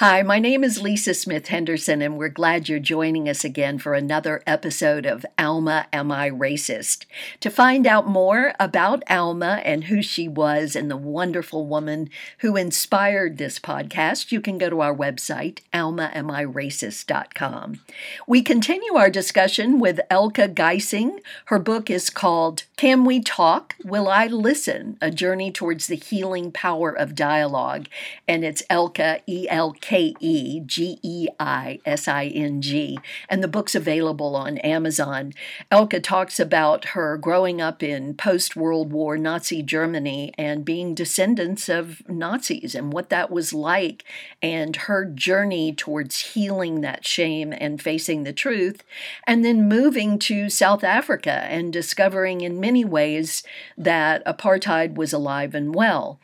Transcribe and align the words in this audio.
Hi, 0.00 0.22
my 0.22 0.38
name 0.38 0.64
is 0.64 0.80
Lisa 0.80 1.12
Smith 1.12 1.48
Henderson, 1.48 2.00
and 2.00 2.16
we're 2.16 2.30
glad 2.30 2.70
you're 2.70 2.78
joining 2.78 3.28
us 3.28 3.44
again 3.44 3.78
for 3.78 3.92
another 3.92 4.42
episode 4.46 5.04
of 5.04 5.26
Alma 5.38 5.88
Am 5.92 6.10
I 6.10 6.30
Racist? 6.30 7.04
To 7.40 7.50
find 7.50 7.86
out 7.86 8.08
more 8.08 8.54
about 8.58 9.02
Alma 9.10 9.60
and 9.62 9.84
who 9.84 10.00
she 10.00 10.26
was 10.26 10.74
and 10.74 10.90
the 10.90 10.96
wonderful 10.96 11.66
woman 11.66 12.08
who 12.38 12.56
inspired 12.56 13.36
this 13.36 13.58
podcast, 13.58 14.32
you 14.32 14.40
can 14.40 14.56
go 14.56 14.70
to 14.70 14.80
our 14.80 14.96
website, 14.96 15.58
almaamiracist.com. 15.74 17.80
We 18.26 18.40
continue 18.40 18.94
our 18.94 19.10
discussion 19.10 19.78
with 19.78 20.00
Elke 20.08 20.54
Geising. 20.54 21.20
Her 21.44 21.58
book 21.58 21.90
is 21.90 22.08
called 22.08 22.64
Can 22.78 23.04
We 23.04 23.20
Talk? 23.20 23.76
Will 23.84 24.08
I 24.08 24.28
Listen? 24.28 24.96
A 25.02 25.10
Journey 25.10 25.52
Towards 25.52 25.88
the 25.88 25.96
Healing 25.96 26.52
Power 26.52 26.90
of 26.90 27.14
Dialogue. 27.14 27.86
And 28.26 28.46
it's 28.46 28.62
Elke, 28.70 29.20
E 29.26 29.46
L 29.50 29.76
K. 29.78 29.89
K 29.90 30.14
E 30.20 30.60
G 30.60 31.00
E 31.02 31.26
I 31.40 31.80
S 31.84 32.06
I 32.06 32.26
N 32.26 32.62
G, 32.62 33.00
and 33.28 33.42
the 33.42 33.48
book's 33.48 33.74
available 33.74 34.36
on 34.36 34.58
Amazon. 34.58 35.32
Elke 35.68 36.00
talks 36.00 36.38
about 36.38 36.90
her 36.90 37.16
growing 37.16 37.60
up 37.60 37.82
in 37.82 38.14
post 38.14 38.54
World 38.54 38.92
War 38.92 39.18
Nazi 39.18 39.64
Germany 39.64 40.32
and 40.38 40.64
being 40.64 40.94
descendants 40.94 41.68
of 41.68 42.08
Nazis 42.08 42.76
and 42.76 42.92
what 42.92 43.10
that 43.10 43.32
was 43.32 43.52
like, 43.52 44.04
and 44.40 44.76
her 44.76 45.04
journey 45.04 45.72
towards 45.72 46.34
healing 46.34 46.82
that 46.82 47.04
shame 47.04 47.52
and 47.52 47.82
facing 47.82 48.22
the 48.22 48.32
truth, 48.32 48.84
and 49.26 49.44
then 49.44 49.68
moving 49.68 50.20
to 50.20 50.48
South 50.48 50.84
Africa 50.84 51.48
and 51.50 51.72
discovering 51.72 52.42
in 52.42 52.60
many 52.60 52.84
ways 52.84 53.42
that 53.76 54.24
apartheid 54.24 54.94
was 54.94 55.12
alive 55.12 55.52
and 55.52 55.74
well. 55.74 56.20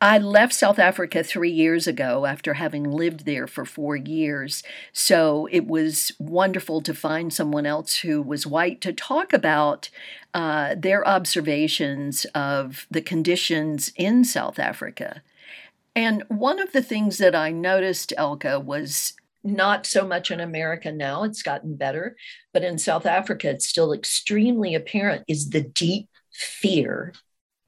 I 0.00 0.16
left 0.16 0.54
South 0.54 0.78
Africa 0.78 1.22
three 1.22 1.50
years 1.50 1.86
ago 1.86 2.24
after 2.24 2.54
having 2.54 2.90
lived 2.90 3.09
there 3.18 3.46
for 3.46 3.64
four 3.64 3.96
years. 3.96 4.62
So 4.92 5.48
it 5.50 5.66
was 5.66 6.12
wonderful 6.18 6.80
to 6.82 6.94
find 6.94 7.32
someone 7.32 7.66
else 7.66 7.96
who 7.96 8.22
was 8.22 8.46
white 8.46 8.80
to 8.82 8.92
talk 8.92 9.32
about 9.32 9.90
uh, 10.32 10.74
their 10.78 11.06
observations 11.06 12.24
of 12.34 12.86
the 12.90 13.02
conditions 13.02 13.92
in 13.96 14.24
South 14.24 14.58
Africa. 14.58 15.22
And 15.94 16.22
one 16.28 16.60
of 16.60 16.72
the 16.72 16.82
things 16.82 17.18
that 17.18 17.34
I 17.34 17.50
noticed, 17.50 18.12
Elke, 18.16 18.64
was 18.64 19.14
not 19.42 19.86
so 19.86 20.06
much 20.06 20.30
in 20.30 20.40
America 20.40 20.92
now, 20.92 21.24
it's 21.24 21.42
gotten 21.42 21.76
better, 21.76 22.16
but 22.52 22.62
in 22.62 22.78
South 22.78 23.06
Africa, 23.06 23.50
it's 23.50 23.66
still 23.66 23.92
extremely 23.92 24.74
apparent, 24.74 25.24
is 25.26 25.50
the 25.50 25.62
deep 25.62 26.08
fear 26.32 27.12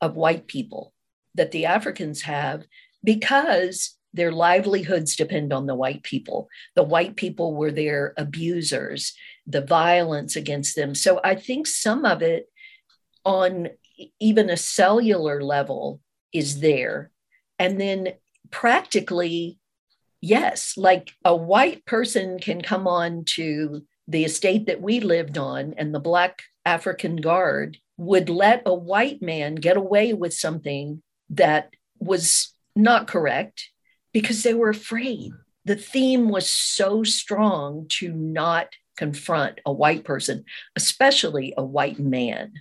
of 0.00 0.16
white 0.16 0.46
people 0.46 0.92
that 1.34 1.50
the 1.50 1.64
Africans 1.64 2.22
have 2.22 2.64
because 3.02 3.96
their 4.14 4.32
livelihoods 4.32 5.16
depend 5.16 5.52
on 5.52 5.66
the 5.66 5.74
white 5.74 6.02
people. 6.02 6.48
The 6.74 6.82
white 6.82 7.16
people 7.16 7.54
were 7.54 7.70
their 7.70 8.14
abusers, 8.16 9.14
the 9.46 9.62
violence 9.62 10.36
against 10.36 10.76
them. 10.76 10.94
So 10.94 11.20
I 11.24 11.34
think 11.34 11.66
some 11.66 12.04
of 12.04 12.22
it 12.22 12.48
on 13.24 13.68
even 14.20 14.50
a 14.50 14.56
cellular 14.56 15.42
level 15.42 16.00
is 16.32 16.60
there. 16.60 17.10
And 17.58 17.80
then 17.80 18.14
practically, 18.50 19.58
yes, 20.20 20.74
like 20.76 21.12
a 21.24 21.34
white 21.34 21.84
person 21.86 22.38
can 22.38 22.60
come 22.60 22.86
on 22.86 23.24
to 23.36 23.82
the 24.08 24.24
estate 24.24 24.66
that 24.66 24.82
we 24.82 25.00
lived 25.00 25.38
on, 25.38 25.74
and 25.78 25.94
the 25.94 26.00
Black 26.00 26.42
African 26.64 27.16
Guard 27.16 27.78
would 27.96 28.28
let 28.28 28.62
a 28.66 28.74
white 28.74 29.22
man 29.22 29.54
get 29.54 29.76
away 29.76 30.12
with 30.12 30.34
something 30.34 31.02
that 31.30 31.70
was 31.98 32.52
not 32.74 33.06
correct 33.06 33.70
because 34.12 34.42
they 34.42 34.54
were 34.54 34.70
afraid. 34.70 35.32
The 35.64 35.76
theme 35.76 36.28
was 36.28 36.48
so 36.48 37.04
strong 37.04 37.86
to 37.90 38.12
not 38.12 38.68
confront 38.96 39.60
a 39.64 39.72
white 39.72 40.04
person, 40.04 40.44
especially 40.76 41.54
a 41.56 41.64
white 41.64 41.98
man. 41.98 42.52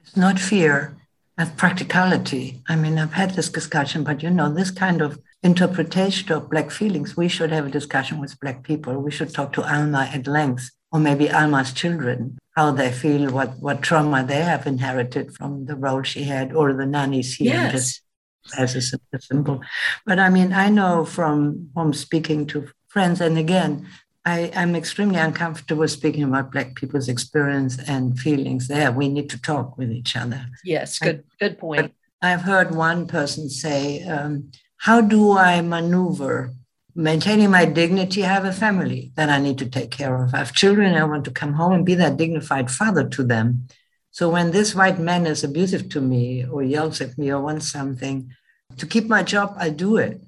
It's 0.00 0.16
not 0.16 0.38
fear, 0.38 0.96
it's 1.38 1.50
practicality. 1.50 2.62
I 2.68 2.76
mean, 2.76 2.98
I've 2.98 3.12
had 3.12 3.32
this 3.32 3.50
discussion, 3.50 4.04
but 4.04 4.22
you 4.22 4.30
know, 4.30 4.52
this 4.52 4.70
kind 4.70 5.02
of 5.02 5.20
interpretation 5.42 6.32
of 6.32 6.50
Black 6.50 6.70
feelings, 6.70 7.16
we 7.16 7.28
should 7.28 7.52
have 7.52 7.66
a 7.66 7.70
discussion 7.70 8.20
with 8.20 8.40
Black 8.40 8.62
people. 8.62 8.94
We 9.00 9.10
should 9.10 9.34
talk 9.34 9.52
to 9.54 9.62
Alma 9.62 10.08
at 10.12 10.26
length, 10.26 10.70
or 10.90 10.98
maybe 10.98 11.30
Alma's 11.30 11.72
children, 11.72 12.38
how 12.56 12.70
they 12.70 12.90
feel, 12.90 13.30
what, 13.30 13.58
what 13.58 13.82
trauma 13.82 14.24
they 14.24 14.42
have 14.42 14.66
inherited 14.66 15.34
from 15.34 15.66
the 15.66 15.76
role 15.76 16.02
she 16.02 16.24
had, 16.24 16.54
or 16.54 16.72
the 16.72 16.86
nannies 16.86 17.36
here. 17.36 17.52
Yes. 17.52 18.00
As 18.56 18.74
a 18.76 18.82
symbol. 19.20 19.60
But 20.04 20.18
I 20.18 20.28
mean, 20.28 20.52
I 20.52 20.68
know 20.68 21.04
from 21.04 21.70
from 21.74 21.92
speaking 21.92 22.46
to 22.48 22.68
friends, 22.88 23.20
and 23.20 23.38
again, 23.38 23.86
I, 24.26 24.50
am 24.54 24.74
extremely 24.74 25.20
uncomfortable 25.20 25.86
speaking 25.86 26.24
about 26.24 26.50
Black 26.50 26.74
people's 26.74 27.08
experience 27.08 27.78
and 27.88 28.18
feelings 28.18 28.66
there. 28.66 28.90
We 28.90 29.08
need 29.08 29.30
to 29.30 29.40
talk 29.40 29.78
with 29.78 29.92
each 29.92 30.16
other. 30.16 30.46
Yes, 30.64 30.98
good, 30.98 31.22
good 31.38 31.58
point. 31.58 31.94
I've 32.20 32.42
heard 32.42 32.74
one 32.74 33.06
person 33.06 33.48
say, 33.48 34.02
um, 34.02 34.50
How 34.78 35.00
do 35.00 35.38
I 35.38 35.60
maneuver? 35.60 36.52
Maintaining 36.94 37.50
my 37.50 37.66
dignity, 37.66 38.24
I 38.24 38.28
have 38.28 38.46
a 38.46 38.52
family 38.52 39.12
that 39.16 39.28
I 39.28 39.38
need 39.38 39.58
to 39.58 39.68
take 39.68 39.90
care 39.90 40.24
of. 40.24 40.34
I 40.34 40.38
have 40.38 40.54
children, 40.54 40.94
I 40.94 41.04
want 41.04 41.24
to 41.26 41.30
come 41.30 41.52
home 41.52 41.72
and 41.72 41.86
be 41.86 41.94
that 41.94 42.16
dignified 42.16 42.70
father 42.70 43.06
to 43.06 43.22
them. 43.22 43.68
So 44.16 44.30
when 44.30 44.50
this 44.50 44.74
white 44.74 44.98
man 44.98 45.26
is 45.26 45.44
abusive 45.44 45.90
to 45.90 46.00
me 46.00 46.46
or 46.46 46.62
yells 46.62 47.02
at 47.02 47.18
me 47.18 47.30
or 47.30 47.42
wants 47.42 47.70
something, 47.70 48.32
to 48.78 48.86
keep 48.86 49.08
my 49.08 49.22
job, 49.22 49.54
I 49.58 49.68
do 49.68 49.98
it. 49.98 50.22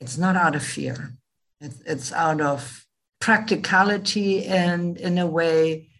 It's 0.00 0.16
not 0.16 0.34
out 0.34 0.56
of 0.56 0.64
fear. 0.64 1.12
It's, 1.60 2.10
out 2.10 2.40
of 2.40 2.86
practicality 3.20 4.46
and 4.46 4.96
in 4.96 5.18
a 5.18 5.26
way, 5.26 5.90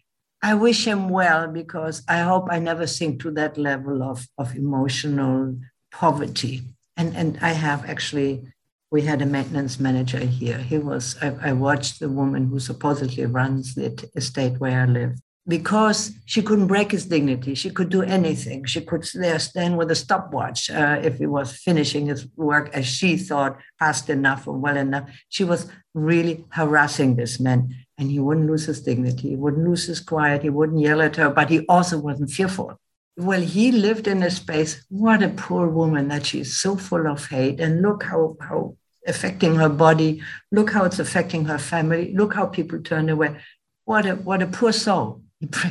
I 0.41 0.55
wish 0.55 0.87
him 0.87 1.07
well 1.07 1.47
because 1.47 2.01
I 2.07 2.21
hope 2.21 2.47
I 2.49 2.57
never 2.57 2.87
sink 2.87 3.21
to 3.21 3.31
that 3.33 3.59
level 3.59 4.01
of, 4.01 4.27
of 4.39 4.55
emotional 4.55 5.55
poverty. 5.91 6.63
And, 6.97 7.15
and 7.15 7.37
I 7.43 7.51
have 7.51 7.87
actually, 7.87 8.41
we 8.89 9.03
had 9.03 9.21
a 9.21 9.27
maintenance 9.27 9.79
manager 9.79 10.17
here. 10.17 10.57
He 10.57 10.79
was, 10.79 11.15
I, 11.21 11.27
I 11.49 11.53
watched 11.53 11.99
the 11.99 12.09
woman 12.09 12.47
who 12.47 12.59
supposedly 12.59 13.27
runs 13.27 13.75
the 13.75 14.09
estate 14.15 14.59
where 14.59 14.81
I 14.81 14.85
live 14.85 15.19
because 15.47 16.11
she 16.25 16.41
couldn't 16.41 16.67
break 16.67 16.91
his 16.91 17.05
dignity. 17.05 17.53
She 17.53 17.69
could 17.69 17.89
do 17.89 18.01
anything. 18.01 18.65
She 18.65 18.81
could 18.81 19.05
stand 19.05 19.77
with 19.77 19.91
a 19.91 19.95
stopwatch 19.95 20.71
uh, 20.71 20.99
if 21.03 21.17
he 21.17 21.27
was 21.27 21.55
finishing 21.57 22.07
his 22.07 22.27
work 22.35 22.69
as 22.73 22.87
she 22.87 23.15
thought 23.15 23.57
fast 23.77 24.09
enough 24.09 24.47
or 24.47 24.57
well 24.57 24.77
enough. 24.77 25.09
She 25.29 25.43
was 25.43 25.67
really 25.93 26.45
harassing 26.49 27.15
this 27.15 27.39
man, 27.39 27.75
and 27.97 28.09
he 28.09 28.19
wouldn't 28.19 28.47
lose 28.47 28.65
his 28.65 28.81
dignity. 28.81 29.29
He 29.29 29.35
wouldn't 29.35 29.67
lose 29.67 29.85
his 29.85 29.99
quiet. 29.99 30.41
He 30.41 30.49
wouldn't 30.49 30.79
yell 30.79 31.01
at 31.01 31.17
her, 31.17 31.29
but 31.29 31.49
he 31.49 31.65
also 31.67 31.99
wasn't 31.99 32.31
fearful. 32.31 32.79
Well, 33.17 33.41
he 33.41 33.71
lived 33.71 34.07
in 34.07 34.23
a 34.23 34.31
space. 34.31 34.83
What 34.89 35.23
a 35.23 35.29
poor 35.29 35.69
woman 35.69 36.07
that 36.09 36.25
she's 36.25 36.57
so 36.57 36.75
full 36.75 37.07
of 37.07 37.27
hate. 37.27 37.59
And 37.61 37.81
look 37.81 38.03
how, 38.03 38.35
how 38.41 38.75
affecting 39.07 39.55
her 39.55 39.69
body. 39.69 40.21
Look 40.51 40.71
how 40.71 40.85
it's 40.85 40.99
affecting 40.99 41.45
her 41.45 41.59
family. 41.59 42.13
Look 42.13 42.33
how 42.33 42.47
people 42.47 42.81
turn 42.81 43.09
away. 43.09 43.37
What 43.85 44.07
a 44.07 44.15
what 44.15 44.41
a 44.41 44.47
poor 44.47 44.71
soul 44.71 45.21
he, 45.53 45.69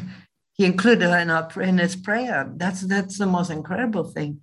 he 0.54 0.64
included 0.64 1.10
her 1.10 1.18
in, 1.18 1.30
our, 1.30 1.50
in 1.60 1.78
his 1.78 1.96
prayer. 1.96 2.50
That's, 2.56 2.82
that's 2.82 3.18
the 3.18 3.26
most 3.26 3.50
incredible 3.50 4.04
thing. 4.04 4.40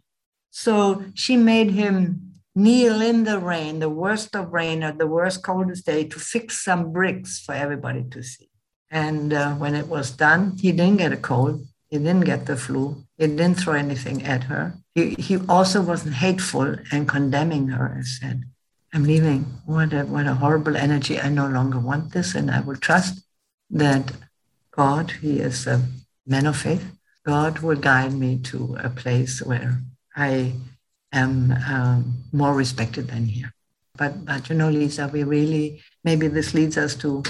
So 0.50 1.06
she 1.14 1.38
made 1.38 1.72
him 1.72 2.34
kneel 2.56 3.02
in 3.02 3.24
the 3.24 3.40
rain, 3.40 3.80
the 3.80 3.90
worst 3.90 4.36
of 4.36 4.52
rain 4.52 4.84
or 4.84 4.92
the 4.92 5.08
worst 5.08 5.44
coldest 5.44 5.86
day, 5.86 6.03
to 6.03 6.19
fix 6.19 6.64
some 6.64 6.92
bricks 6.92 7.40
for 7.40 7.56
everybody 7.56 8.03
to 8.12 8.22
see. 8.22 8.50
And 8.90 9.34
uh, 9.34 9.53
when 9.56 9.74
it 9.74 9.88
was 9.88 10.12
done, 10.12 10.58
he 10.59 10.74
didn't 10.74 10.97
get 10.97 11.14
a 11.14 11.18
cold. 11.18 11.66
He 11.90 11.98
didn't 11.98 12.25
get 12.25 12.46
the 12.46 12.58
flu. 12.58 13.03
He 13.18 13.28
didn't 13.28 13.56
throw 13.56 13.74
anything 13.74 14.24
at 14.24 14.44
her. 14.46 14.75
He, 14.96 15.16
he 15.16 15.38
also 15.48 15.81
wasn't 15.81 16.16
hateful 16.16 16.75
and 16.92 17.08
condemning 17.08 17.69
her 17.69 17.86
and 17.86 18.06
said, 18.06 18.44
I'm 18.94 19.03
leaving. 19.03 19.46
What 19.66 19.94
a, 19.94 20.03
what 20.03 20.28
a 20.28 20.34
horrible 20.34 20.75
energy. 20.75 21.19
I 21.19 21.30
no 21.30 21.48
longer 21.48 21.80
want 21.80 22.12
this. 22.12 22.36
And 22.36 22.51
I 22.51 22.60
will 22.60 22.75
trust 22.75 23.25
that 23.69 24.12
God, 24.71 25.12
He 25.12 25.39
is 25.39 25.68
a 25.68 25.81
man 26.25 26.45
of 26.45 26.57
faith. 26.57 26.85
God 27.25 27.59
will 27.59 27.77
guide 27.77 28.13
me 28.13 28.38
to 28.44 28.77
a 28.79 28.89
place 28.89 29.41
where 29.41 29.79
I 30.15 30.53
am 31.12 31.53
um, 31.69 32.23
more 32.31 32.53
respected 32.53 33.07
than 33.07 33.25
here. 33.25 33.53
But, 33.97 34.25
but 34.25 34.50
you 34.50 34.56
know, 34.56 34.69
Lisa, 34.69 35.07
we 35.07 35.23
really, 35.23 35.81
maybe 36.03 36.27
this 36.27 36.53
leads 36.53 36.77
us 36.77 36.95
to 36.95 37.23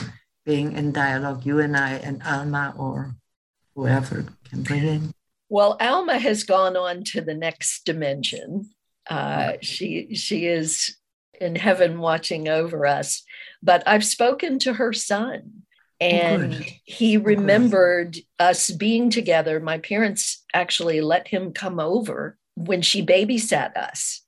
being 0.46 0.74
in 0.74 0.92
dialogue, 0.92 1.46
you 1.46 1.60
and 1.60 1.76
I 1.76 1.94
and 1.94 2.22
Alma 2.24 2.74
or 2.78 3.16
whoever 3.76 4.26
can 4.50 4.64
bring 4.64 4.84
in. 4.84 5.14
Well, 5.50 5.76
Alma 5.80 6.18
has 6.18 6.44
gone 6.44 6.78
on 6.78 7.04
to 7.06 7.22
the 7.22 7.34
next 7.34 7.86
dimension. 7.86 8.70
Uh, 9.10 9.54
she 9.62 10.16
she 10.16 10.46
is 10.46 10.96
in 11.40 11.56
heaven 11.56 12.00
watching 12.00 12.48
over 12.48 12.86
us. 12.86 13.24
But 13.62 13.84
I've 13.86 14.06
spoken 14.06 14.60
to 14.60 14.74
her 14.74 14.94
son, 14.94 15.64
and 16.02 16.58
Good. 16.58 16.74
he 16.84 17.18
remembered 17.18 18.18
us 18.40 18.72
being 18.72 19.12
together. 19.12 19.60
My 19.60 19.78
parents 19.78 20.44
actually 20.54 21.00
let 21.00 21.28
him 21.28 21.54
come 21.54 21.80
over 21.80 22.38
when 22.56 22.82
she 22.82 23.06
babysat 23.06 23.78
us. 23.78 24.22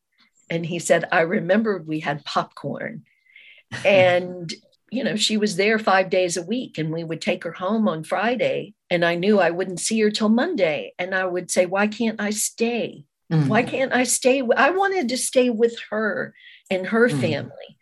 And 0.50 0.66
he 0.66 0.78
said, 0.78 1.06
I 1.12 1.22
remembered 1.22 1.88
we 1.88 2.00
had 2.00 2.24
popcorn. 2.24 3.04
and 3.86 4.54
you 4.92 5.04
know, 5.04 5.16
she 5.16 5.38
was 5.38 5.56
there 5.56 5.80
five 5.80 6.12
days 6.12 6.38
a 6.38 6.44
week 6.44 6.78
and 6.78 6.94
we 6.94 7.04
would 7.04 7.20
take 7.20 7.44
her 7.46 7.52
home 7.52 7.88
on 7.88 8.04
Friday. 8.04 8.76
And 8.92 9.04
I 9.04 9.16
knew 9.16 9.40
I 9.40 9.50
wouldn't 9.50 9.80
see 9.80 10.00
her 10.02 10.12
till 10.12 10.30
Monday. 10.30 10.94
And 11.00 11.16
I 11.16 11.26
would 11.26 11.50
say, 11.50 11.66
Why 11.66 11.88
can't 11.88 12.22
I 12.22 12.30
stay? 12.30 13.06
Mm-hmm. 13.32 13.48
Why 13.48 13.64
can't 13.64 13.92
I 13.92 14.04
stay? 14.04 14.44
I 14.56 14.70
wanted 14.70 15.10
to 15.10 15.18
stay 15.18 15.50
with 15.50 15.76
her 15.90 16.36
and 16.70 16.86
her 16.86 17.10
mm-hmm. 17.10 17.20
family, 17.20 17.78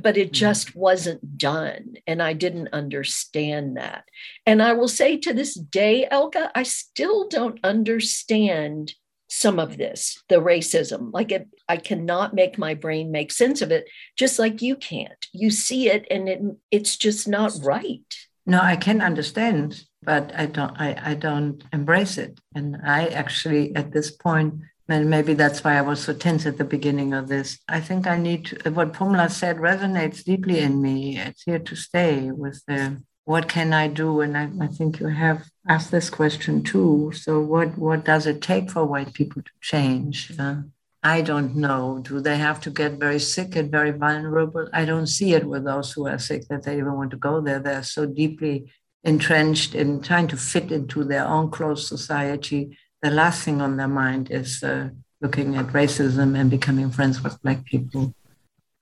but 0.00 0.16
it 0.16 0.28
mm-hmm. 0.28 0.32
just 0.34 0.74
wasn't 0.74 1.38
done. 1.38 1.94
And 2.06 2.22
I 2.22 2.32
didn't 2.32 2.68
understand 2.72 3.76
that. 3.76 4.04
And 4.44 4.62
I 4.62 4.72
will 4.72 4.88
say 4.88 5.16
to 5.18 5.32
this 5.32 5.54
day, 5.54 6.06
Elke, 6.10 6.50
I 6.54 6.62
still 6.64 7.28
don't 7.28 7.60
understand 7.62 8.94
some 9.28 9.58
of 9.58 9.76
this, 9.76 10.22
the 10.28 10.36
racism. 10.36 11.12
Like 11.12 11.32
it, 11.32 11.48
I 11.68 11.76
cannot 11.76 12.34
make 12.34 12.58
my 12.58 12.74
brain 12.74 13.10
make 13.10 13.32
sense 13.32 13.62
of 13.62 13.70
it, 13.70 13.88
just 14.16 14.38
like 14.38 14.62
you 14.62 14.76
can't. 14.76 15.26
You 15.32 15.50
see 15.50 15.88
it 15.88 16.06
and 16.10 16.28
it, 16.28 16.40
it's 16.70 16.96
just 16.96 17.26
not 17.26 17.52
right. 17.62 18.02
No, 18.46 18.60
I 18.60 18.76
can 18.76 19.00
understand, 19.00 19.84
but 20.02 20.32
I 20.36 20.46
don't 20.46 20.78
I, 20.78 20.96
I 21.02 21.14
don't 21.14 21.64
embrace 21.72 22.18
it. 22.18 22.38
And 22.54 22.76
I 22.84 23.06
actually 23.06 23.74
at 23.74 23.92
this 23.92 24.10
point, 24.10 24.54
and 24.88 25.08
maybe 25.08 25.34
that's 25.34 25.64
why 25.64 25.78
I 25.78 25.82
was 25.82 26.04
so 26.04 26.12
tense 26.12 26.46
at 26.46 26.58
the 26.58 26.64
beginning 26.64 27.14
of 27.14 27.28
this. 27.28 27.58
I 27.68 27.80
think 27.80 28.06
I 28.06 28.18
need 28.18 28.46
to, 28.46 28.70
what 28.70 28.92
Pumla 28.92 29.30
said 29.30 29.56
resonates 29.56 30.24
deeply 30.24 30.58
in 30.60 30.82
me. 30.82 31.18
It's 31.18 31.42
here 31.44 31.58
to 31.58 31.76
stay 31.76 32.30
with 32.30 32.62
the 32.66 33.02
what 33.24 33.48
can 33.48 33.72
I 33.72 33.88
do? 33.88 34.20
And 34.20 34.36
I, 34.36 34.50
I 34.60 34.66
think 34.66 35.00
you 35.00 35.06
have 35.06 35.44
asked 35.66 35.90
this 35.90 36.10
question 36.10 36.62
too. 36.62 37.12
So, 37.14 37.40
what, 37.40 37.78
what 37.78 38.04
does 38.04 38.26
it 38.26 38.42
take 38.42 38.70
for 38.70 38.84
white 38.84 39.14
people 39.14 39.42
to 39.42 39.50
change? 39.62 40.30
Uh, 40.38 40.56
I 41.02 41.20
don't 41.20 41.56
know. 41.56 42.00
Do 42.02 42.20
they 42.20 42.36
have 42.36 42.60
to 42.62 42.70
get 42.70 42.92
very 42.92 43.18
sick 43.18 43.56
and 43.56 43.70
very 43.70 43.90
vulnerable? 43.90 44.68
I 44.72 44.84
don't 44.84 45.06
see 45.06 45.34
it 45.34 45.44
with 45.44 45.64
those 45.64 45.92
who 45.92 46.06
are 46.06 46.18
sick 46.18 46.48
that 46.48 46.64
they 46.64 46.78
even 46.78 46.94
want 46.94 47.10
to 47.12 47.16
go 47.16 47.40
there. 47.40 47.58
They're 47.58 47.82
so 47.82 48.06
deeply 48.06 48.70
entrenched 49.02 49.74
in 49.74 50.00
trying 50.00 50.28
to 50.28 50.36
fit 50.36 50.72
into 50.72 51.04
their 51.04 51.26
own 51.26 51.50
closed 51.50 51.86
society. 51.86 52.76
The 53.04 53.10
last 53.10 53.42
thing 53.42 53.60
on 53.60 53.76
their 53.76 53.86
mind 53.86 54.30
is 54.30 54.62
uh, 54.62 54.88
looking 55.20 55.56
at 55.56 55.66
racism 55.66 56.34
and 56.40 56.48
becoming 56.50 56.88
friends 56.90 57.22
with 57.22 57.38
Black 57.42 57.62
people. 57.66 58.14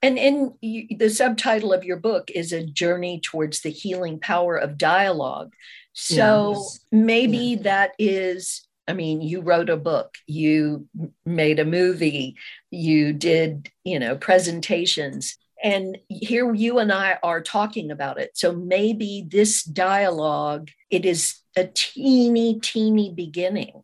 And 0.00 0.16
in 0.16 0.54
the 0.96 1.10
subtitle 1.10 1.72
of 1.72 1.82
your 1.82 1.96
book 1.96 2.30
is 2.30 2.52
a 2.52 2.64
journey 2.64 3.19
towards 3.19 3.62
the 3.62 3.70
healing 3.70 4.20
power 4.20 4.56
of 4.56 4.78
dialogue. 4.78 5.54
So 5.92 6.52
yes. 6.52 6.80
maybe 6.92 7.36
yeah. 7.36 7.62
that 7.62 7.90
is, 7.98 8.64
I 8.86 8.92
mean, 8.92 9.22
you 9.22 9.40
wrote 9.40 9.69
a 9.69 9.76
book, 9.76 10.14
you 10.28 10.86
made 11.26 11.58
a 11.58 11.64
movie, 11.64 12.36
you 12.70 13.12
did, 13.12 13.70
you 13.82 13.98
know, 13.98 14.14
presentations. 14.14 15.36
And 15.64 15.98
here 16.06 16.54
you 16.54 16.78
and 16.78 16.92
I 16.92 17.19
are 17.24 17.42
talking 17.42 17.90
about 17.90 18.20
it. 18.20 18.30
So 18.34 18.52
maybe 18.52 19.26
this 19.28 19.64
dialogue, 19.64 20.70
it 20.90 21.04
is 21.04 21.40
a 21.56 21.64
teeny, 21.74 22.60
teeny 22.60 23.10
beginning. 23.10 23.82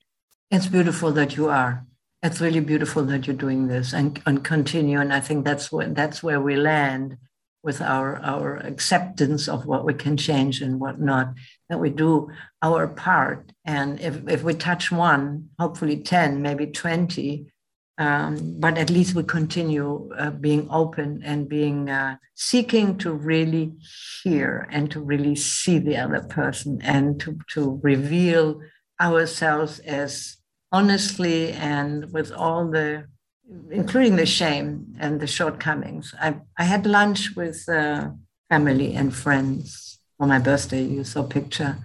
It's 0.51 0.67
beautiful 0.67 1.13
that 1.13 1.37
you 1.37 1.49
are 1.49 1.87
it's 2.23 2.41
really 2.41 2.61
beautiful 2.61 3.05
that 3.05 3.27
you're 3.27 3.37
doing 3.37 3.69
this 3.69 3.93
and, 3.93 4.21
and 4.27 4.45
continue. 4.45 5.01
And 5.01 5.13
I 5.13 5.21
think 5.21 5.45
that's 5.45 5.71
where 5.71 5.89
that's 5.89 6.23
where 6.23 6.41
we 6.41 6.57
land 6.57 7.17
with 7.63 7.81
our 7.81 8.17
our 8.23 8.57
acceptance 8.57 9.49
of 9.49 9.67
what 9.67 9.85
we 9.85 9.95
can 9.95 10.17
change 10.17 10.61
and 10.61 10.81
what 10.81 11.01
not. 11.01 11.35
That 11.69 11.81
we 11.81 11.91
do 11.91 12.31
our 12.63 12.89
part. 12.89 13.53
And 13.65 14.01
if, 14.01 14.27
if 14.29 14.43
we 14.43 14.55
touch 14.55 14.91
one, 14.91 15.51
hopefully 15.59 15.99
10, 15.99 16.43
maybe 16.43 16.67
20, 16.67 17.47
um, 17.99 18.59
but 18.59 18.79
at 18.79 18.91
least 18.91 19.15
we 19.15 19.23
continue 19.23 20.11
uh, 20.17 20.31
being 20.31 20.67
open 20.71 21.23
and 21.25 21.49
being 21.49 21.91
uh, 21.91 22.17
seeking 22.35 22.97
to 22.99 23.13
really 23.13 23.75
hear 24.23 24.67
and 24.73 24.91
to 24.93 25.01
really 25.01 25.37
see 25.37 25.79
the 25.79 25.99
other 25.99 26.21
person 26.21 26.81
and 26.83 27.21
to, 27.21 27.39
to 27.51 27.79
reveal 27.83 28.61
ourselves 29.01 29.79
as 29.81 30.37
honestly 30.73 31.53
and 31.53 32.13
with 32.13 32.33
all 32.33 32.71
the, 32.71 33.07
including 33.71 34.17
the 34.17 34.27
shame 34.27 34.95
and 34.99 35.21
the 35.21 35.27
shortcomings. 35.27 36.15
I, 36.21 36.37
I 36.59 36.65
had 36.65 36.87
lunch 36.87 37.35
with 37.37 37.69
uh, 37.69 38.11
family 38.51 38.95
and 38.95 39.15
friends 39.15 39.99
for 40.19 40.27
my 40.27 40.39
birthday. 40.39 40.83
You 40.83 41.05
saw 41.05 41.23
picture. 41.23 41.79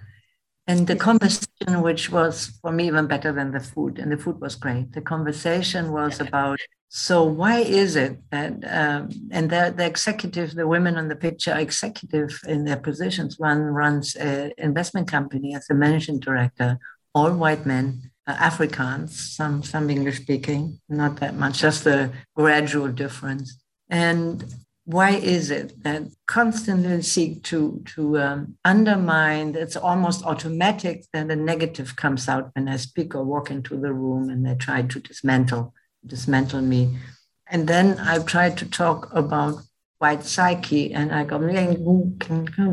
And 0.66 0.86
the 0.86 0.96
conversation, 0.96 1.82
which 1.82 2.10
was 2.10 2.58
for 2.62 2.72
me 2.72 2.86
even 2.86 3.06
better 3.06 3.32
than 3.32 3.52
the 3.52 3.60
food, 3.60 3.98
and 3.98 4.10
the 4.10 4.16
food 4.16 4.40
was 4.40 4.54
great. 4.54 4.92
The 4.92 5.02
conversation 5.02 5.92
was 5.92 6.20
about 6.20 6.58
so 6.96 7.24
why 7.24 7.58
is 7.58 7.96
it 7.96 8.18
that 8.30 8.52
um, 8.70 9.10
and 9.32 9.50
the, 9.50 9.74
the 9.76 9.84
executive, 9.84 10.54
the 10.54 10.68
women 10.68 10.96
on 10.96 11.08
the 11.08 11.16
picture 11.16 11.52
are 11.52 11.58
executive 11.58 12.40
in 12.46 12.64
their 12.64 12.76
positions. 12.76 13.36
One 13.36 13.62
runs 13.62 14.14
an 14.14 14.52
investment 14.58 15.08
company 15.08 15.56
as 15.56 15.68
a 15.68 15.74
managing 15.74 16.20
director, 16.20 16.78
all 17.14 17.32
white 17.32 17.64
men, 17.64 18.10
uh, 18.26 18.34
Afrikaans, 18.36 19.10
some 19.10 19.62
some 19.62 19.90
English 19.90 20.18
speaking, 20.20 20.80
not 20.88 21.16
that 21.20 21.34
much, 21.34 21.60
just 21.60 21.86
a 21.86 22.10
gradual 22.34 22.88
difference. 22.88 23.58
And 23.88 24.44
why 24.86 25.10
is 25.10 25.50
it 25.50 25.82
that 25.82 26.02
constantly 26.26 27.00
seek 27.02 27.42
to 27.44 27.82
to 27.94 28.18
um, 28.18 28.56
undermine? 28.64 29.54
It's 29.54 29.76
almost 29.76 30.24
automatic 30.24 31.04
that 31.12 31.30
a 31.30 31.36
negative 31.36 31.96
comes 31.96 32.28
out 32.28 32.50
when 32.54 32.68
I 32.68 32.76
speak 32.76 33.14
or 33.14 33.24
walk 33.24 33.50
into 33.50 33.76
the 33.76 33.92
room, 33.92 34.28
and 34.28 34.44
they 34.44 34.54
try 34.54 34.82
to 34.82 35.00
dismantle 35.00 35.72
dismantle 36.06 36.62
me. 36.62 36.98
And 37.46 37.68
then 37.68 37.98
I've 37.98 38.26
tried 38.26 38.56
to 38.58 38.68
talk 38.68 39.14
about 39.14 39.62
white 39.98 40.24
psyche, 40.24 40.92
and 40.92 41.12
I 41.12 41.24
go, 41.24 41.38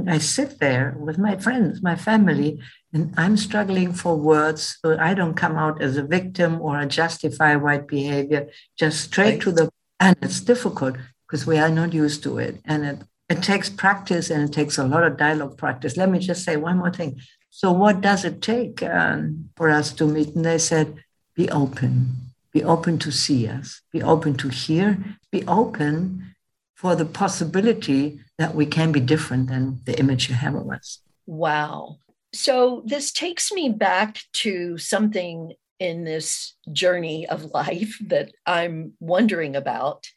I 0.07 0.17
sit 0.17 0.59
there 0.59 0.95
with 0.97 1.17
my 1.17 1.37
friends, 1.37 1.81
my 1.81 1.95
family, 1.95 2.59
and 2.93 3.13
I'm 3.15 3.37
struggling 3.37 3.93
for 3.93 4.15
words 4.15 4.77
so 4.83 4.97
I 4.99 5.13
don't 5.13 5.35
come 5.35 5.55
out 5.55 5.81
as 5.81 5.97
a 5.97 6.03
victim 6.03 6.61
or 6.61 6.79
a 6.79 6.85
justify 6.85 7.55
white 7.55 7.87
behavior, 7.87 8.49
just 8.77 9.01
straight 9.01 9.31
right. 9.31 9.41
to 9.41 9.51
the 9.51 9.69
and 10.01 10.17
it's 10.21 10.41
difficult 10.41 10.95
because 11.27 11.45
we 11.45 11.59
are 11.59 11.69
not 11.69 11.93
used 11.93 12.23
to 12.23 12.39
it. 12.39 12.59
And 12.65 12.83
it, 12.83 12.99
it 13.29 13.43
takes 13.43 13.69
practice 13.69 14.31
and 14.31 14.43
it 14.43 14.51
takes 14.51 14.77
a 14.79 14.83
lot 14.83 15.03
of 15.03 15.15
dialogue 15.15 15.57
practice. 15.57 15.95
Let 15.95 16.09
me 16.09 16.19
just 16.19 16.43
say 16.43 16.57
one 16.57 16.79
more 16.79 16.91
thing. 16.91 17.21
So, 17.51 17.71
what 17.71 18.01
does 18.01 18.25
it 18.25 18.41
take 18.41 18.81
um, 18.81 19.49
for 19.55 19.69
us 19.69 19.93
to 19.93 20.07
meet? 20.07 20.35
And 20.35 20.43
they 20.43 20.57
said, 20.57 21.03
be 21.35 21.49
open, 21.49 22.15
be 22.51 22.63
open 22.63 22.97
to 22.99 23.11
see 23.11 23.47
us, 23.47 23.81
be 23.91 24.01
open 24.01 24.35
to 24.37 24.49
hear, 24.49 24.97
be 25.31 25.45
open 25.47 26.33
for 26.75 26.95
the 26.95 27.05
possibility 27.05 28.19
that 28.39 28.55
we 28.55 28.65
can 28.65 28.91
be 28.91 28.99
different 28.99 29.49
than 29.49 29.81
the 29.85 29.97
image 29.99 30.29
you 30.29 30.35
have 30.35 30.55
of 30.55 30.69
us. 30.69 30.99
Wow. 31.27 31.99
So 32.33 32.83
this 32.85 33.11
takes 33.11 33.51
me 33.51 33.69
back 33.69 34.19
to 34.33 34.77
something 34.77 35.53
in 35.79 36.03
this 36.03 36.55
journey 36.71 37.27
of 37.27 37.45
life 37.53 37.97
that 38.07 38.31
I'm 38.45 38.93
wondering 38.99 39.55
about. 39.55 40.07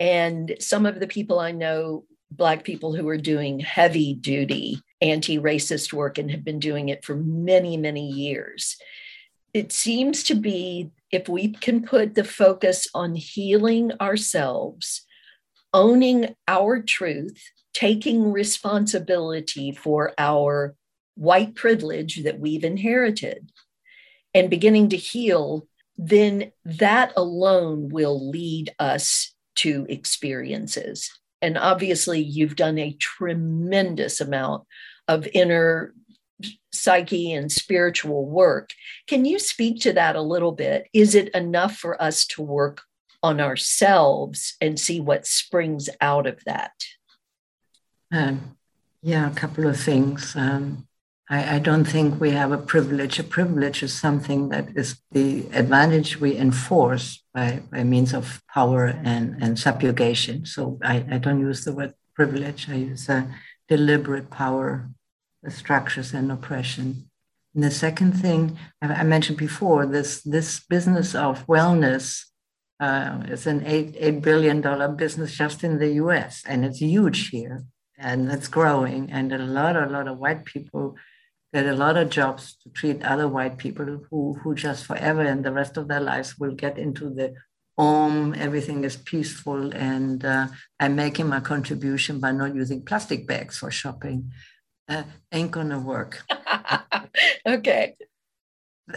And 0.00 0.56
some 0.58 0.86
of 0.86 0.98
the 0.98 1.06
people 1.06 1.38
I 1.38 1.52
know, 1.52 2.04
Black 2.30 2.64
people 2.64 2.94
who 2.94 3.06
are 3.08 3.18
doing 3.18 3.60
heavy 3.60 4.14
duty 4.14 4.80
anti 5.02 5.38
racist 5.38 5.92
work 5.92 6.16
and 6.16 6.30
have 6.30 6.42
been 6.42 6.60
doing 6.60 6.88
it 6.88 7.04
for 7.04 7.14
many, 7.14 7.76
many 7.76 8.08
years. 8.08 8.78
It 9.52 9.70
seems 9.70 10.22
to 10.24 10.34
be 10.34 10.90
if 11.10 11.28
we 11.28 11.48
can 11.48 11.84
put 11.84 12.14
the 12.14 12.24
focus 12.24 12.86
on 12.94 13.14
healing 13.14 13.92
ourselves, 14.00 15.04
owning 15.74 16.34
our 16.48 16.80
truth, 16.80 17.38
taking 17.74 18.32
responsibility 18.32 19.72
for 19.72 20.14
our 20.16 20.74
white 21.14 21.54
privilege 21.54 22.22
that 22.24 22.38
we've 22.38 22.64
inherited 22.64 23.50
and 24.34 24.50
beginning 24.50 24.88
to 24.90 24.96
heal, 24.96 25.66
then 25.96 26.52
that 26.64 27.12
alone 27.16 27.88
will 27.90 28.30
lead 28.30 28.74
us 28.78 29.34
to 29.56 29.86
experiences. 29.88 31.10
And 31.40 31.58
obviously, 31.58 32.20
you've 32.20 32.56
done 32.56 32.78
a 32.78 32.92
tremendous 32.94 34.20
amount 34.20 34.64
of 35.08 35.28
inner 35.34 35.92
psyche 36.72 37.32
and 37.32 37.50
spiritual 37.52 38.26
work. 38.26 38.70
Can 39.06 39.24
you 39.24 39.38
speak 39.38 39.80
to 39.82 39.92
that 39.92 40.16
a 40.16 40.22
little 40.22 40.52
bit? 40.52 40.88
Is 40.92 41.14
it 41.14 41.28
enough 41.34 41.76
for 41.76 42.00
us 42.00 42.26
to 42.28 42.42
work 42.42 42.82
on 43.22 43.40
ourselves 43.40 44.56
and 44.60 44.78
see 44.78 45.00
what 45.00 45.26
springs 45.26 45.88
out 46.00 46.26
of 46.26 46.42
that? 46.44 46.72
Um, 48.10 48.56
yeah, 49.02 49.30
a 49.30 49.34
couple 49.34 49.66
of 49.66 49.78
things. 49.78 50.34
Um, 50.36 50.86
I, 51.32 51.56
I, 51.56 51.58
don't 51.68 51.88
think 51.94 52.20
we 52.20 52.32
have 52.32 52.52
a 52.52 52.58
privilege. 52.72 53.18
A 53.18 53.24
privilege 53.24 53.82
is 53.82 53.94
something 54.06 54.50
that 54.50 54.66
is 54.76 54.88
the 55.12 55.46
advantage 55.62 56.20
we 56.20 56.36
enforce 56.36 57.06
by, 57.32 57.62
by 57.72 57.84
means 57.84 58.12
of 58.12 58.42
power 58.52 58.84
and, 59.12 59.42
and 59.42 59.58
subjugation. 59.58 60.44
So 60.44 60.78
I, 60.82 60.96
I 61.10 61.18
don't 61.24 61.40
use 61.40 61.64
the 61.64 61.72
word 61.72 61.94
privilege, 62.14 62.68
I 62.68 62.74
use 62.74 63.08
a 63.08 63.20
deliberate 63.68 64.28
power, 64.30 64.90
structures 65.48 66.12
and 66.12 66.30
oppression. 66.30 67.08
And 67.54 67.64
the 67.64 67.70
second 67.70 68.12
thing 68.12 68.58
I 68.82 69.04
mentioned 69.04 69.38
before, 69.38 69.86
this, 69.86 70.10
this 70.34 70.60
business 70.74 71.14
of 71.14 71.46
wellness 71.46 72.04
Uh, 72.90 73.22
it's 73.32 73.46
an 73.46 73.62
eight 73.74 73.90
eight 74.04 74.20
billion 74.28 74.60
dollar 74.60 74.88
business 75.04 75.30
just 75.42 75.58
in 75.62 75.78
the 75.78 75.92
U.S. 76.04 76.32
and 76.50 76.58
it's 76.66 76.80
huge 76.80 77.20
here 77.34 77.56
and 78.08 78.20
it's 78.34 78.50
growing. 78.58 79.02
And 79.16 79.32
a 79.32 79.38
lot, 79.38 79.76
a 79.76 79.86
lot 79.86 80.08
of 80.08 80.18
white 80.18 80.44
people 80.44 80.96
get 81.52 81.66
a 81.66 81.74
lot 81.74 81.96
of 81.96 82.10
jobs 82.10 82.56
to 82.62 82.70
treat 82.70 83.02
other 83.02 83.28
white 83.28 83.58
people 83.58 84.00
who 84.10 84.34
who 84.42 84.54
just 84.54 84.86
forever 84.86 85.22
and 85.22 85.44
the 85.44 85.52
rest 85.52 85.76
of 85.76 85.88
their 85.88 86.00
lives 86.00 86.38
will 86.38 86.54
get 86.54 86.78
into 86.78 87.10
the 87.10 87.34
home. 87.78 88.34
Everything 88.34 88.84
is 88.84 88.96
peaceful, 88.96 89.72
and 89.74 90.24
uh, 90.24 90.48
I'm 90.80 90.96
making 90.96 91.28
my 91.28 91.40
contribution 91.40 92.20
by 92.20 92.32
not 92.32 92.54
using 92.54 92.84
plastic 92.84 93.26
bags 93.26 93.58
for 93.58 93.70
shopping. 93.70 94.32
Uh, 94.88 95.04
ain't 95.30 95.50
gonna 95.50 95.78
work. 95.78 96.24
okay 97.46 97.96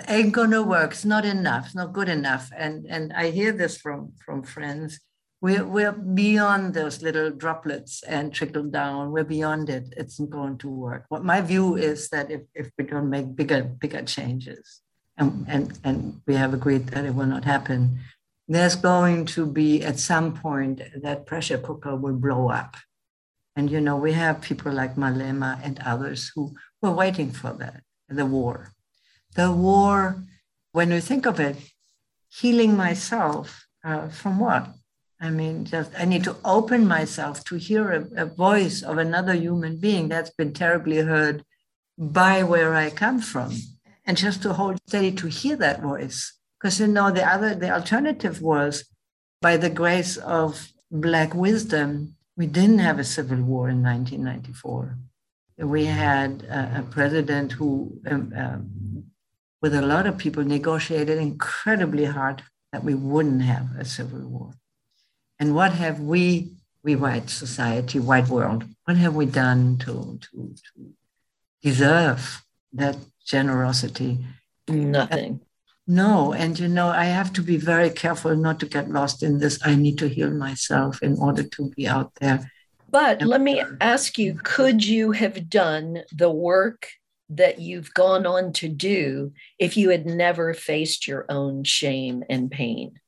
ain't 0.07 0.33
gonna 0.33 0.63
work. 0.63 0.91
It's 0.91 1.05
not 1.05 1.25
enough. 1.25 1.67
It's 1.67 1.75
not 1.75 1.93
good 1.93 2.09
enough. 2.09 2.49
And 2.55 2.85
and 2.89 3.13
I 3.13 3.29
hear 3.29 3.51
this 3.51 3.77
from 3.77 4.13
from 4.25 4.43
friends. 4.43 4.99
We're 5.45 5.67
we're 5.77 5.91
beyond 5.91 6.73
those 6.73 6.97
little 7.07 7.29
droplets 7.29 7.93
and 8.15 8.33
trickle 8.33 8.67
down. 8.81 9.11
We're 9.11 9.31
beyond 9.37 9.69
it. 9.77 9.85
It's 10.01 10.17
going 10.37 10.57
to 10.63 10.69
work. 10.69 11.05
What 11.09 11.23
my 11.23 11.39
view 11.51 11.67
is 11.75 12.09
that 12.09 12.31
if, 12.31 12.41
if 12.61 12.67
we 12.77 12.83
don't 12.85 13.09
make 13.15 13.35
bigger 13.39 13.61
bigger 13.63 14.03
changes, 14.17 14.81
and 15.19 15.45
and 15.47 15.65
and 15.87 15.97
we 16.27 16.33
have 16.35 16.53
agreed 16.59 16.87
that 16.87 17.05
it 17.05 17.13
will 17.17 17.31
not 17.35 17.45
happen, 17.45 17.99
there's 18.47 18.75
going 18.75 19.25
to 19.35 19.45
be 19.61 19.83
at 19.89 19.99
some 19.99 20.27
point 20.45 20.81
that 21.05 21.27
pressure 21.29 21.59
cooker 21.59 21.95
will 21.95 22.19
blow 22.25 22.49
up. 22.49 22.71
And 23.55 23.69
you 23.69 23.81
know, 23.81 23.97
we 23.97 24.13
have 24.13 24.41
people 24.49 24.73
like 24.73 24.95
Malema 24.95 25.59
and 25.63 25.79
others 25.85 26.31
who 26.33 26.55
were 26.81 26.95
waiting 27.03 27.31
for 27.31 27.53
that, 27.61 27.81
the 28.09 28.25
war 28.25 28.57
the 29.35 29.51
war, 29.51 30.23
when 30.71 30.91
you 30.91 31.01
think 31.01 31.25
of 31.25 31.39
it, 31.39 31.57
healing 32.29 32.75
myself 32.75 33.67
uh, 33.83 34.07
from 34.09 34.39
what? 34.39 34.67
I 35.25 35.31
mean, 35.31 35.65
just 35.65 35.91
I 35.97 36.05
need 36.05 36.23
to 36.25 36.35
open 36.45 36.87
myself 36.87 37.43
to 37.45 37.55
hear 37.55 37.91
a, 37.91 38.23
a, 38.23 38.25
voice 38.25 38.83
of 38.83 38.97
another 38.97 39.33
human 39.33 39.77
being 39.77 40.07
that's 40.07 40.29
been 40.29 40.53
terribly 40.53 40.97
heard 40.97 41.43
by 41.97 42.43
where 42.43 42.75
I 42.75 42.89
come 42.91 43.19
from, 43.19 43.51
and 44.05 44.17
just 44.17 44.43
to 44.43 44.53
hold 44.53 44.77
steady 44.87 45.11
to 45.13 45.27
hear 45.27 45.55
that 45.57 45.81
voice. 45.81 46.37
Because 46.57 46.79
you 46.79 46.87
know, 46.87 47.11
the 47.11 47.27
other, 47.27 47.55
the 47.55 47.71
alternative 47.71 48.41
was, 48.41 48.85
by 49.41 49.57
the 49.57 49.69
grace 49.69 50.17
of 50.17 50.71
Black 50.91 51.33
wisdom, 51.33 52.15
we 52.37 52.45
didn't 52.45 52.79
have 52.79 52.99
a 52.99 53.03
civil 53.03 53.41
war 53.41 53.69
in 53.69 53.81
1994. 53.81 54.97
We 55.57 55.85
had 55.85 56.43
a, 56.43 56.79
a 56.79 56.83
president 56.83 57.53
who 57.53 57.99
um, 58.05 58.33
um, 58.37 59.05
with 59.61 59.73
a 59.73 59.81
lot 59.81 60.05
of 60.05 60.17
people 60.17 60.43
negotiated 60.43 61.17
incredibly 61.17 62.05
hard 62.05 62.43
that 62.71 62.83
we 62.83 62.93
wouldn't 62.93 63.41
have 63.41 63.67
a 63.79 63.85
civil 63.85 64.19
war. 64.27 64.51
And 65.39 65.55
what 65.55 65.73
have 65.73 65.99
we, 65.99 66.53
we 66.83 66.95
white 66.95 67.29
society, 67.29 67.99
white 67.99 68.27
world, 68.29 68.63
what 68.85 68.97
have 68.97 69.15
we 69.15 69.25
done 69.25 69.77
to, 69.79 70.19
to, 70.21 70.55
to 70.75 70.93
deserve 71.61 72.43
that 72.73 72.97
generosity? 73.25 74.19
Nothing. 74.67 75.41
No, 75.87 76.33
and 76.33 76.57
you 76.57 76.67
know, 76.67 76.87
I 76.87 77.05
have 77.05 77.31
to 77.33 77.41
be 77.43 77.57
very 77.57 77.91
careful 77.91 78.35
not 78.35 78.59
to 78.61 78.65
get 78.65 78.89
lost 78.89 79.21
in 79.21 79.37
this. 79.37 79.59
I 79.63 79.75
need 79.75 79.99
to 79.99 80.09
heal 80.09 80.31
myself 80.31 81.03
in 81.03 81.17
order 81.19 81.43
to 81.43 81.69
be 81.75 81.87
out 81.87 82.11
there. 82.15 82.51
But 82.89 83.21
let 83.21 83.41
me 83.41 83.61
ask 83.81 84.17
you 84.17 84.39
could 84.41 84.83
you 84.83 85.11
have 85.11 85.49
done 85.49 86.03
the 86.11 86.31
work 86.31 86.87
that 87.29 87.59
you've 87.59 87.93
gone 87.93 88.25
on 88.25 88.53
to 88.53 88.69
do 88.69 89.33
if 89.59 89.77
you 89.77 89.89
had 89.89 90.05
never 90.05 90.53
faced 90.53 91.07
your 91.07 91.25
own 91.29 91.63
shame 91.63 92.23
and 92.29 92.49
pain? 92.49 92.99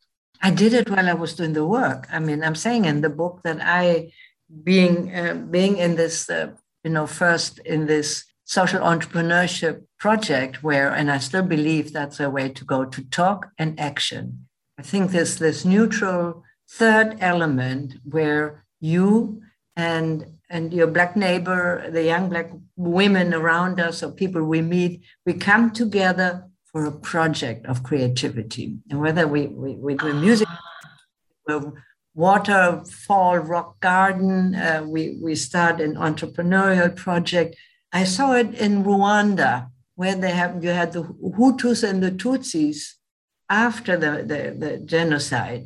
I 0.41 0.51
did 0.51 0.73
it 0.73 0.89
while 0.89 1.09
I 1.09 1.13
was 1.13 1.33
doing 1.33 1.53
the 1.53 1.65
work. 1.65 2.07
I 2.11 2.19
mean, 2.19 2.43
I'm 2.43 2.55
saying 2.55 2.85
in 2.85 3.01
the 3.01 3.09
book 3.09 3.41
that 3.43 3.59
I, 3.61 4.11
being 4.63 5.13
uh, 5.13 5.35
being 5.49 5.77
in 5.77 5.95
this, 5.95 6.29
uh, 6.29 6.51
you 6.83 6.91
know, 6.91 7.07
first 7.07 7.59
in 7.59 7.87
this 7.87 8.23
social 8.45 8.79
entrepreneurship 8.79 9.83
project 9.99 10.63
where, 10.63 10.93
and 10.93 11.11
I 11.11 11.17
still 11.17 11.43
believe 11.43 11.91
that's 11.91 12.19
a 12.19 12.29
way 12.29 12.49
to 12.49 12.63
go 12.63 12.85
to 12.85 13.03
talk 13.09 13.49
and 13.57 13.79
action. 13.79 14.47
I 14.79 14.83
think 14.83 15.11
there's 15.11 15.37
this 15.37 15.65
neutral 15.65 16.43
third 16.69 17.17
element 17.19 17.95
where 18.03 18.63
you 18.79 19.41
and 19.75 20.25
and 20.49 20.73
your 20.73 20.87
black 20.87 21.17
neighbor, 21.17 21.89
the 21.91 22.03
young 22.03 22.29
black 22.29 22.51
women 22.77 23.33
around 23.33 23.81
us 23.81 24.01
or 24.01 24.11
people 24.11 24.43
we 24.43 24.61
meet, 24.61 25.01
we 25.25 25.33
come 25.33 25.71
together 25.71 26.45
for 26.77 26.85
a 26.85 26.91
project 26.91 27.65
of 27.65 27.81
creativity. 27.81 28.77
And 28.91 28.99
whether 28.99 29.27
we, 29.27 29.47
we, 29.47 29.73
we 29.75 29.95
do 29.95 30.13
music, 30.13 30.47
waterfall, 32.13 33.37
rock 33.39 33.79
garden, 33.79 34.53
uh, 34.53 34.83
we, 34.85 35.17
we 35.19 35.33
start 35.33 35.81
an 35.81 35.95
entrepreneurial 35.95 36.95
project. 36.95 37.55
I 37.91 38.03
saw 38.03 38.33
it 38.33 38.53
in 38.53 38.83
Rwanda, 38.83 39.69
where 39.95 40.13
they 40.13 40.29
have 40.29 40.63
you 40.63 40.69
had 40.69 40.91
the 40.91 41.01
Hutus 41.03 41.83
and 41.83 42.03
the 42.03 42.11
Tutsis 42.11 42.93
after 43.49 43.97
the, 43.97 44.11
the, 44.31 44.55
the 44.63 44.77
genocide. 44.77 45.65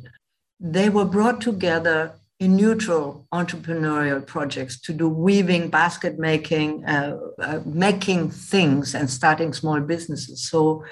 They 0.58 0.88
were 0.88 1.04
brought 1.04 1.42
together 1.42 2.14
in 2.42 2.56
neutral 2.56 3.24
entrepreneurial 3.32 4.26
projects 4.26 4.80
to 4.80 4.92
do 4.92 5.08
weaving, 5.08 5.68
basket 5.68 6.18
making, 6.18 6.84
uh, 6.84 7.16
uh, 7.40 7.60
making 7.64 8.30
things, 8.30 8.94
and 8.94 9.08
starting 9.08 9.52
small 9.52 9.80
businesses. 9.80 10.48
So 10.50 10.84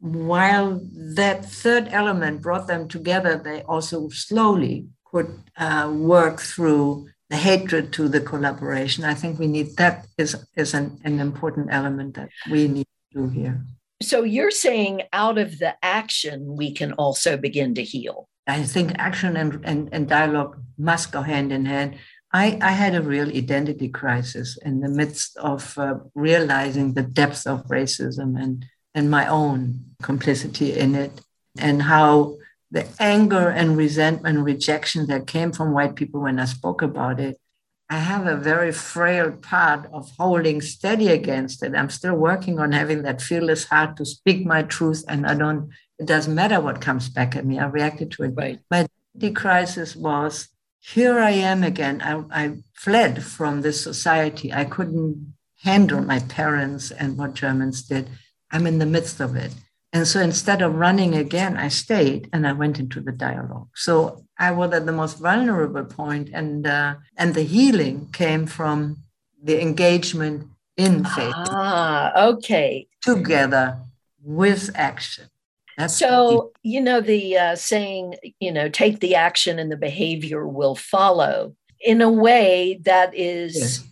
while 0.00 0.80
that 1.16 1.44
third 1.44 1.88
element 1.90 2.42
brought 2.42 2.66
them 2.66 2.86
together, 2.86 3.40
they 3.42 3.62
also 3.62 4.10
slowly 4.10 4.88
could 5.10 5.30
uh, 5.56 5.90
work 5.94 6.38
through 6.40 7.08
the 7.30 7.36
hatred 7.36 7.92
to 7.94 8.08
the 8.08 8.20
collaboration. 8.20 9.04
I 9.04 9.14
think 9.14 9.38
we 9.38 9.46
need 9.46 9.76
that 9.76 10.06
is, 10.18 10.36
is 10.54 10.74
an, 10.74 11.00
an 11.04 11.18
important 11.18 11.68
element 11.70 12.14
that 12.16 12.28
we 12.50 12.68
need 12.68 12.86
to 13.12 13.22
do 13.22 13.28
here. 13.28 13.64
So 14.02 14.22
you're 14.22 14.50
saying 14.50 15.02
out 15.12 15.38
of 15.38 15.58
the 15.58 15.76
action, 15.82 16.56
we 16.56 16.72
can 16.72 16.92
also 16.94 17.36
begin 17.36 17.74
to 17.74 17.82
heal. 17.82 18.29
I 18.50 18.62
think 18.64 18.92
action 18.98 19.36
and, 19.36 19.60
and, 19.64 19.88
and 19.92 20.08
dialogue 20.08 20.54
must 20.76 21.12
go 21.12 21.22
hand 21.22 21.52
in 21.52 21.64
hand. 21.66 21.96
I, 22.32 22.58
I 22.60 22.72
had 22.72 22.94
a 22.94 23.02
real 23.02 23.28
identity 23.28 23.88
crisis 23.88 24.58
in 24.68 24.80
the 24.80 24.88
midst 24.88 25.36
of 25.36 25.76
uh, 25.78 25.94
realizing 26.14 26.94
the 26.94 27.02
depth 27.02 27.46
of 27.46 27.66
racism 27.66 28.40
and, 28.40 28.66
and 28.94 29.10
my 29.10 29.26
own 29.26 29.60
complicity 30.02 30.78
in 30.78 30.94
it, 30.94 31.12
and 31.58 31.82
how 31.82 32.36
the 32.70 32.86
anger 32.98 33.48
and 33.48 33.76
resentment 33.76 34.38
rejection 34.52 35.06
that 35.08 35.26
came 35.26 35.50
from 35.52 35.72
white 35.72 35.96
people 35.96 36.20
when 36.20 36.38
I 36.38 36.44
spoke 36.44 36.82
about 36.82 37.18
it. 37.18 37.36
I 37.88 37.98
have 37.98 38.28
a 38.28 38.36
very 38.36 38.70
frail 38.70 39.32
part 39.32 39.90
of 39.92 40.12
holding 40.16 40.60
steady 40.60 41.08
against 41.08 41.64
it. 41.64 41.74
I'm 41.74 41.90
still 41.90 42.14
working 42.14 42.60
on 42.60 42.70
having 42.70 43.02
that 43.02 43.20
fearless 43.20 43.64
heart 43.64 43.96
to 43.96 44.04
speak 44.04 44.46
my 44.46 44.62
truth, 44.62 45.04
and 45.08 45.26
I 45.26 45.34
don't 45.34 45.70
it 46.00 46.06
doesn't 46.06 46.34
matter 46.34 46.60
what 46.60 46.80
comes 46.80 47.10
back 47.10 47.36
at 47.36 47.44
me. 47.44 47.58
I 47.58 47.66
reacted 47.66 48.10
to 48.12 48.24
it. 48.24 48.32
Right. 48.34 48.58
My 48.70 48.88
identity 49.14 49.34
crisis 49.34 49.94
was 49.94 50.48
here 50.80 51.18
I 51.18 51.32
am 51.32 51.62
again. 51.62 52.00
I, 52.00 52.24
I 52.44 52.56
fled 52.72 53.22
from 53.22 53.60
this 53.60 53.82
society. 53.82 54.50
I 54.50 54.64
couldn't 54.64 55.34
handle 55.62 56.00
my 56.00 56.20
parents 56.20 56.90
and 56.90 57.18
what 57.18 57.34
Germans 57.34 57.82
did. 57.82 58.08
I'm 58.50 58.66
in 58.66 58.78
the 58.78 58.86
midst 58.86 59.20
of 59.20 59.36
it. 59.36 59.52
And 59.92 60.06
so 60.06 60.20
instead 60.20 60.62
of 60.62 60.76
running 60.76 61.14
again, 61.14 61.58
I 61.58 61.68
stayed 61.68 62.30
and 62.32 62.46
I 62.46 62.52
went 62.52 62.78
into 62.78 63.00
the 63.00 63.12
dialogue. 63.12 63.68
So 63.74 64.24
I 64.38 64.52
was 64.52 64.72
at 64.72 64.86
the 64.86 64.92
most 64.92 65.18
vulnerable 65.18 65.84
point, 65.84 66.30
and 66.32 66.66
uh, 66.66 66.94
and 67.16 67.34
the 67.34 67.42
healing 67.42 68.08
came 68.12 68.46
from 68.46 69.02
the 69.42 69.60
engagement 69.60 70.46
in 70.76 71.04
faith. 71.04 71.34
Ah, 71.36 72.28
okay. 72.28 72.86
Together 73.02 73.80
with 74.22 74.70
action. 74.76 75.26
So, 75.88 76.52
you 76.62 76.80
know, 76.80 77.00
the 77.00 77.38
uh, 77.38 77.56
saying, 77.56 78.16
you 78.40 78.52
know, 78.52 78.68
take 78.68 79.00
the 79.00 79.14
action 79.14 79.58
and 79.58 79.70
the 79.70 79.76
behavior 79.76 80.46
will 80.46 80.76
follow 80.76 81.54
in 81.80 82.00
a 82.00 82.10
way 82.10 82.80
that 82.84 83.14
is 83.14 83.84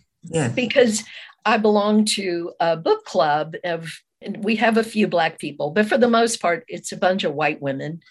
because 0.55 1.03
I 1.45 1.57
belong 1.57 2.05
to 2.05 2.53
a 2.59 2.77
book 2.77 3.05
club 3.05 3.55
of, 3.63 3.91
we 4.39 4.57
have 4.57 4.77
a 4.77 4.83
few 4.83 5.07
Black 5.07 5.39
people, 5.39 5.71
but 5.71 5.87
for 5.87 5.97
the 5.97 6.09
most 6.09 6.41
part, 6.41 6.65
it's 6.67 6.91
a 6.91 6.97
bunch 6.97 7.23
of 7.23 7.33
white 7.33 7.61
women. 7.61 8.01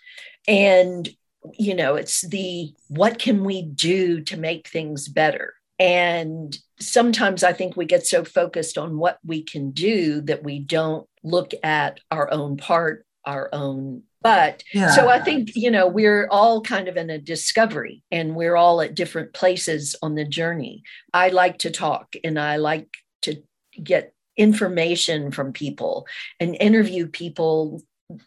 And, 0.46 1.08
you 1.52 1.74
know, 1.74 1.94
it's 1.96 2.22
the 2.22 2.72
what 2.88 3.18
can 3.18 3.44
we 3.44 3.62
do 3.62 4.22
to 4.22 4.36
make 4.36 4.68
things 4.68 5.08
better? 5.08 5.54
And 5.78 6.58
sometimes 6.80 7.44
I 7.44 7.52
think 7.52 7.76
we 7.76 7.84
get 7.84 8.06
so 8.06 8.24
focused 8.24 8.78
on 8.78 8.98
what 8.98 9.18
we 9.24 9.42
can 9.42 9.70
do 9.70 10.20
that 10.22 10.42
we 10.42 10.58
don't 10.58 11.06
look 11.22 11.52
at 11.62 12.00
our 12.10 12.32
own 12.32 12.56
part 12.56 13.04
our 13.28 13.50
own. 13.52 14.02
But 14.20 14.64
yeah. 14.74 14.90
so 14.90 15.08
i 15.08 15.20
think 15.20 15.54
you 15.54 15.70
know 15.70 15.86
we're 15.86 16.26
all 16.28 16.60
kind 16.60 16.88
of 16.88 16.96
in 16.96 17.08
a 17.08 17.18
discovery 17.18 18.02
and 18.10 18.34
we're 18.34 18.56
all 18.56 18.80
at 18.80 18.96
different 18.96 19.32
places 19.32 19.94
on 20.02 20.16
the 20.16 20.24
journey. 20.24 20.82
I 21.14 21.28
like 21.28 21.58
to 21.58 21.70
talk 21.70 22.16
and 22.24 22.38
i 22.38 22.56
like 22.56 22.88
to 23.22 23.42
get 23.80 24.12
information 24.36 25.30
from 25.30 25.52
people 25.52 26.06
and 26.40 26.56
interview 26.60 27.06
people 27.06 27.82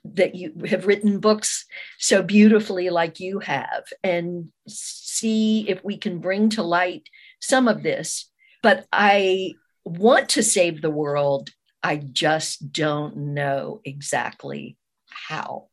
that 0.05 0.36
you 0.36 0.53
have 0.70 0.86
written 0.86 1.20
books 1.20 1.65
so 1.98 2.22
beautifully 2.22 2.89
like 2.89 3.20
you 3.20 3.39
have 3.39 3.84
and 4.03 4.50
see 4.67 5.67
if 5.67 5.84
we 5.84 5.98
can 5.98 6.20
bring 6.20 6.50
to 6.50 6.63
light 6.63 7.03
some 7.41 7.67
of 7.67 7.84
this. 7.84 8.29
But 8.63 8.86
i 8.93 9.53
want 9.84 10.29
to 10.29 10.43
save 10.43 10.81
the 10.81 10.91
world. 10.91 11.50
I 11.84 11.98
just 11.98 12.72
don't 12.72 13.17
know 13.34 13.81
exactly 13.84 14.77
how. 15.27 15.67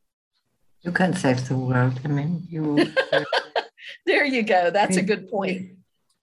You 0.83 0.93
can 0.93 1.15
save 1.15 1.49
the 1.49 1.57
world. 1.57 2.01
I 2.05 2.09
mean 2.09 2.47
you 2.49 2.93
there 4.07 4.25
you 4.25 4.43
go. 4.43 4.71
That's 4.71 4.97
a 4.97 5.03
good 5.03 5.31
point. 5.31 5.73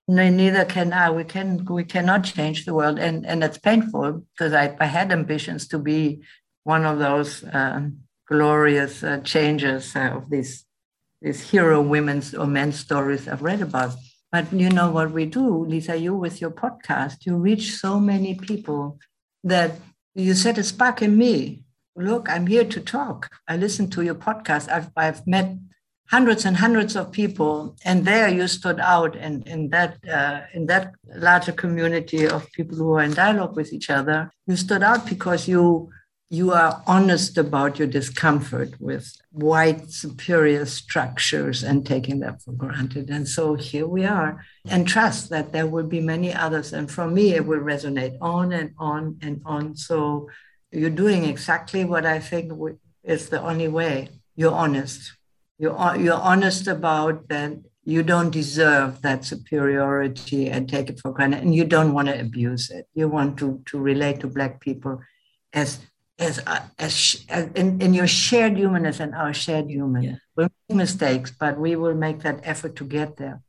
No, 0.08 0.30
neither 0.30 0.66
can 0.66 0.94
I. 0.94 1.10
We 1.10 1.24
can 1.24 1.66
we 1.66 1.84
cannot 1.84 2.24
change 2.24 2.66
the 2.66 2.76
world, 2.76 3.00
and 3.00 3.26
and 3.26 3.44
it's 3.44 3.58
painful 3.58 4.24
because 4.32 4.54
I, 4.54 4.76
I 4.80 4.86
had 4.86 5.12
ambitions 5.12 5.68
to 5.70 5.80
be 5.80 6.22
one 6.64 6.86
of 6.86 7.00
those 7.00 7.44
uh, 7.44 7.90
glorious 8.28 9.04
uh, 9.04 9.20
changes 9.24 9.96
uh, 9.96 10.18
of 10.18 10.30
these 10.30 10.66
these 11.22 11.50
hero 11.50 11.82
women's 11.82 12.36
or 12.36 12.46
men's 12.46 12.78
stories 12.78 13.28
I've 13.28 13.42
read 13.42 13.62
about. 13.62 13.96
But 14.32 14.52
you 14.54 14.70
know 14.70 14.92
what 14.92 15.12
we 15.12 15.26
do, 15.26 15.66
Lisa, 15.66 15.98
you 15.98 16.14
with 16.16 16.40
your 16.40 16.52
podcast, 16.52 17.26
you 17.26 17.38
reach 17.38 17.74
so 17.74 18.00
many 18.00 18.36
people 18.36 19.00
that 19.44 19.72
you 20.14 20.34
set 20.36 20.58
a 20.58 20.64
spark 20.64 21.02
in 21.02 21.18
me. 21.18 21.64
Look, 21.96 22.30
I'm 22.30 22.48
here 22.48 22.66
to 22.66 22.82
talk. 22.82 23.32
I 23.48 23.56
listen 23.56 23.90
to 23.92 24.02
your 24.02 24.16
podcast. 24.16 24.70
I've, 24.70 24.90
I've 24.98 25.26
met 25.26 25.56
hundreds 26.10 26.46
and 26.46 26.58
hundreds 26.58 26.96
of 26.96 27.12
people, 27.12 27.78
and 27.86 28.06
there 28.06 28.28
you 28.28 28.48
stood 28.48 28.80
out 28.80 29.16
in, 29.16 29.42
in 29.44 29.70
that 29.70 29.98
uh, 30.08 30.42
in 30.54 30.66
that 30.68 30.94
larger 31.16 31.54
community 31.54 32.28
of 32.28 32.52
people 32.52 32.78
who 32.78 32.92
are 32.94 33.04
in 33.04 33.14
dialogue 33.14 33.56
with 33.56 33.72
each 33.72 33.90
other. 33.90 34.30
You 34.46 34.58
stood 34.58 34.84
out 34.84 35.06
because 35.08 35.48
you 35.48 35.90
you 36.30 36.52
are 36.52 36.84
honest 36.86 37.38
about 37.38 37.80
your 37.80 37.88
discomfort 37.88 38.70
with 38.82 39.16
white 39.32 39.90
superior 39.90 40.66
structures 40.66 41.64
and 41.64 41.86
taking 41.86 42.20
that 42.20 42.42
for 42.42 42.52
granted. 42.52 43.10
And 43.10 43.28
so 43.28 43.54
here 43.54 43.88
we 43.88 44.06
are, 44.06 44.44
and 44.68 44.88
trust 44.88 45.30
that 45.30 45.54
there 45.54 45.68
will 45.68 45.88
be 45.88 46.02
many 46.02 46.34
others. 46.34 46.74
And 46.74 46.92
for 46.92 47.08
me, 47.08 47.36
it 47.36 47.46
will 47.46 47.60
resonate 47.60 48.18
on 48.20 48.52
and 48.52 48.74
on 48.78 49.18
and 49.22 49.42
on. 49.46 49.76
So 49.78 50.30
you're 50.80 50.90
doing 50.90 51.26
exactly 51.26 51.86
what 51.86 52.06
I 52.06 52.20
think 52.20 52.52
is 53.04 53.30
the 53.30 53.42
only 53.42 53.68
way. 53.68 54.10
You're 54.36 54.54
honest. 54.54 55.14
You're, 55.58 55.96
you're 55.98 56.14
honest 56.14 56.68
about 56.68 57.30
that 57.30 57.54
you 57.86 58.02
don't 58.02 58.32
deserve 58.32 59.02
that 59.04 59.24
superiority 59.24 60.50
and 60.50 60.68
take 60.68 60.90
it 60.90 61.00
for 61.00 61.12
granted 61.12 61.44
and 61.44 61.54
you 61.54 61.64
don't 61.64 61.94
want 61.94 62.08
to 62.08 62.20
abuse 62.20 62.72
it 62.72 62.88
you 62.96 63.08
want 63.08 63.38
to, 63.38 63.62
to 63.68 63.80
relate 63.80 64.20
to 64.20 64.28
black 64.28 64.60
people 64.60 65.00
as 65.54 65.80
as, 66.18 66.42
uh, 66.48 66.62
as, 66.80 67.26
as 67.30 67.50
in, 67.56 67.82
in, 67.82 67.94
your 67.94 68.08
shared 68.08 68.56
humanness 68.56 69.00
and 69.00 69.14
our 69.14 69.34
shared 69.34 69.70
human. 69.70 70.04
Yeah. 70.04 70.16
We'll 70.36 70.50
make 70.70 70.78
mistakes, 70.78 71.32
but 71.38 71.60
we 71.60 71.76
will 71.76 71.94
make 71.94 72.22
that 72.22 72.40
effort 72.44 72.76
to 72.78 72.86
get 72.86 73.18
there. 73.18 73.42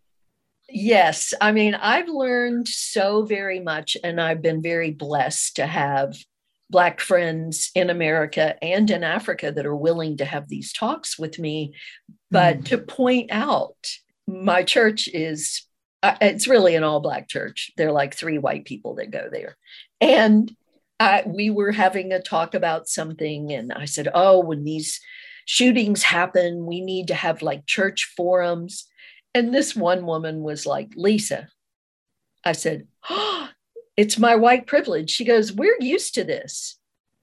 Yes. 0.69 1.33
I 1.41 1.53
mean, 1.53 1.75
I've 1.75 2.09
learned 2.09 2.67
so 2.67 3.23
very 3.23 3.61
much, 3.61 3.97
and 4.03 4.21
I've 4.21 4.43
been 4.43 4.63
very 4.63 4.91
blessed 4.91 5.57
to 5.57 5.67
have 5.67 6.17
Black 6.69 7.01
friends 7.01 7.71
in 7.75 7.91
America 7.91 8.57
and 8.63 8.91
in 8.91 9.05
Africa 9.05 9.53
that 9.53 9.67
are 9.67 9.77
willing 9.77 10.17
to 10.17 10.25
have 10.25 10.49
these 10.49 10.73
talks 10.73 11.19
with 11.19 11.39
me. 11.39 11.75
But 12.31 12.59
mm. 12.59 12.65
to 12.67 12.79
point 12.79 13.31
out, 13.31 13.77
my 14.27 14.63
church 14.65 15.09
is, 15.09 15.63
uh, 16.03 16.17
it's 16.21 16.49
really 16.49 16.75
an 16.75 16.83
all 16.83 17.01
Black 17.01 17.29
church. 17.29 17.71
There 17.77 17.89
are 17.89 17.93
like 17.93 18.15
three 18.15 18.39
white 18.39 18.65
people 18.65 18.97
that 18.97 19.11
go 19.11 19.29
there. 19.31 19.57
And 20.01 20.55
I, 20.99 21.23
we 21.27 21.51
were 21.51 21.73
having 21.73 22.13
a 22.13 22.23
talk 22.23 22.55
about 22.55 22.89
something, 22.89 23.53
and 23.53 23.73
I 23.73 23.85
said, 23.85 24.09
Oh, 24.15 24.41
when 24.41 24.65
these 24.65 25.01
shootings 25.45 26.03
happen, 26.03 26.67
we 26.67 26.81
need 26.81 27.09
to 27.09 27.15
have 27.15 27.43
like 27.43 27.67
church 27.67 28.13
forums. 28.17 28.87
And 29.35 29.55
this 29.55 29.77
one 29.77 30.07
woman 30.07 30.43
was 30.43 30.65
like, 30.67 30.93
Lisa, 30.97 31.49
I 32.45 32.53
said, 32.53 32.87
Oh, 33.11 33.49
it's 33.97 34.19
my 34.19 34.37
white 34.37 34.67
privilege. 34.67 35.11
She 35.11 35.25
goes, 35.25 35.53
We're 35.53 35.77
used 35.81 36.15
to 36.15 36.25
this. 36.25 36.79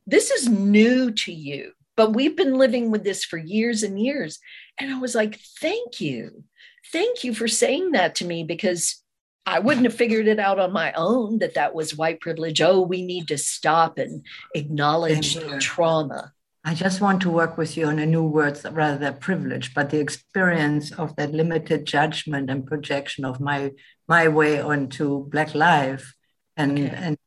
This 0.06 0.32
is 0.32 0.50
new 0.50 1.12
to 1.12 1.32
you, 1.32 1.74
but 1.96 2.14
we've 2.14 2.36
been 2.36 2.56
living 2.56 2.92
with 2.92 3.04
this 3.04 3.24
for 3.24 3.38
years 3.38 3.84
and 3.84 4.00
years. 4.00 4.40
And 4.80 4.94
I 4.94 5.00
was 5.00 5.16
like, 5.16 5.40
Thank 5.62 6.02
you. 6.02 6.44
Thank 6.92 7.24
you 7.24 7.34
for 7.34 7.48
saying 7.48 7.92
that 7.92 8.16
to 8.16 8.26
me 8.26 8.44
because 8.44 9.02
I 9.46 9.60
wouldn't 9.60 9.86
have 9.86 9.96
figured 9.96 10.28
it 10.28 10.40
out 10.40 10.60
on 10.60 10.72
my 10.72 10.94
own 10.94 11.40
that 11.40 11.56
that 11.56 11.76
was 11.76 11.96
white 11.96 12.22
privilege. 12.22 12.62
Oh, 12.62 12.82
we 12.82 13.06
need 13.06 13.28
to 13.28 13.38
stop 13.38 13.98
and 13.98 14.26
acknowledge 14.56 15.38
trauma. 15.60 16.34
I 16.66 16.74
just 16.74 17.02
want 17.02 17.22
to 17.24 17.30
work 17.30 17.58
with 17.58 17.76
you 17.76 17.88
on 17.88 18.00
a 18.00 18.06
new 18.06 18.24
word 18.24 18.58
rather 18.72 18.98
than 18.98 19.18
privilege, 19.18 19.74
but 19.74 19.90
the 19.90 20.00
experience 20.00 20.94
of 20.94 21.14
that 21.18 21.34
limited 21.34 21.86
judgment 21.86 22.50
and 22.50 22.66
projection 22.66 23.26
of 23.26 23.42
my 23.42 23.72
my 24.08 24.30
way 24.30 24.62
onto 24.62 25.28
Black 25.30 25.54
life 25.54 26.14
and 26.56 26.72
okay. 26.74 26.96
and 26.96 27.18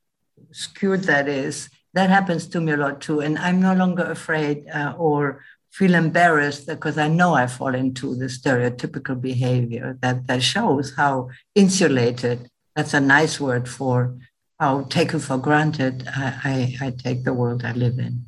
skewed 0.53 1.05
that 1.05 1.29
is 1.29 1.69
that 1.97 2.11
happens 2.11 2.47
to 2.49 2.61
me 2.61 2.73
a 2.73 2.77
lot 2.77 3.01
too. 3.01 3.21
And 3.21 3.39
I'm 3.39 3.61
no 3.61 3.75
longer 3.75 4.05
afraid 4.05 4.69
uh, 4.69 4.95
or 4.99 5.43
feel 5.71 5.95
embarrassed 5.95 6.67
because 6.67 6.99
I 6.99 7.09
know 7.09 7.35
I 7.35 7.47
fall 7.47 7.75
into 7.75 8.15
the 8.15 8.27
stereotypical 8.27 9.19
behavior 9.19 9.99
that, 10.03 10.27
that 10.27 10.43
shows 10.43 10.95
how 10.95 11.31
insulated, 11.55 12.51
that's 12.75 12.93
a 12.93 13.01
nice 13.01 13.41
word 13.41 13.67
for 13.67 14.15
how 14.61 14.83
taken 14.85 15.21
for 15.21 15.39
granted 15.39 16.07
I, 16.07 16.77
I, 16.81 16.87
I 16.87 16.91
take 16.91 17.25
the 17.25 17.33
world 17.33 17.65
I 17.65 17.73
live 17.73 17.99
in. 17.99 18.25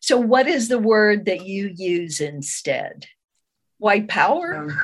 So, 0.00 0.18
what 0.18 0.46
is 0.46 0.68
the 0.68 0.78
word 0.78 1.24
that 1.24 1.46
you 1.46 1.72
use 1.74 2.20
instead? 2.20 3.06
White 3.78 4.08
power? 4.08 4.56
Um, 4.56 4.78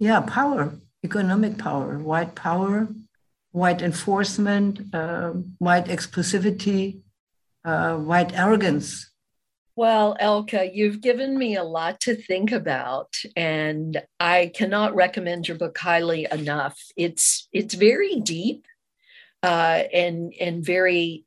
yeah, 0.00 0.20
power, 0.20 0.74
economic 1.04 1.58
power, 1.58 1.96
white 1.98 2.34
power, 2.34 2.88
white 3.52 3.82
enforcement, 3.82 4.80
uh, 4.94 5.30
white 5.58 5.86
exclusivity, 5.86 7.00
uh, 7.64 7.96
white 7.96 8.36
arrogance. 8.36 9.10
Well, 9.74 10.16
Elke, 10.20 10.70
you've 10.74 11.00
given 11.00 11.38
me 11.38 11.56
a 11.56 11.64
lot 11.64 12.00
to 12.00 12.14
think 12.14 12.52
about, 12.52 13.14
and 13.36 14.02
I 14.20 14.50
cannot 14.54 14.94
recommend 14.94 15.48
your 15.48 15.56
book 15.56 15.78
highly 15.78 16.26
enough. 16.30 16.78
It's 16.96 17.48
it's 17.52 17.74
very 17.74 18.20
deep 18.20 18.66
uh, 19.42 19.84
and 19.92 20.34
and 20.38 20.64
very 20.64 21.24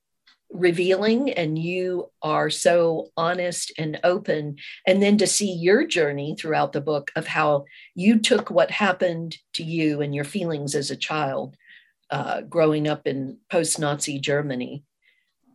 revealing, 0.52 1.32
and 1.32 1.58
you 1.58 2.12
are 2.22 2.52
so 2.52 3.10
honest 3.18 3.74
and 3.80 4.00
open. 4.04 4.58
And 4.86 5.02
then 5.02 5.18
to 5.18 5.28
see 5.28 5.52
your 5.52 5.86
journey 5.86 6.36
throughout 6.38 6.72
the 6.72 6.82
book 6.82 7.12
of 7.16 7.26
how 7.26 7.66
you 7.96 8.20
took 8.20 8.52
what 8.52 8.70
happened 8.70 9.38
to 9.54 9.64
you 9.64 10.02
and 10.02 10.14
your 10.14 10.24
feelings 10.24 10.76
as 10.76 10.92
a 10.92 10.96
child, 10.96 11.58
uh, 12.10 12.42
growing 12.42 12.88
up 12.88 13.08
in 13.08 13.38
post-Nazi 13.50 14.20
Germany, 14.20 14.84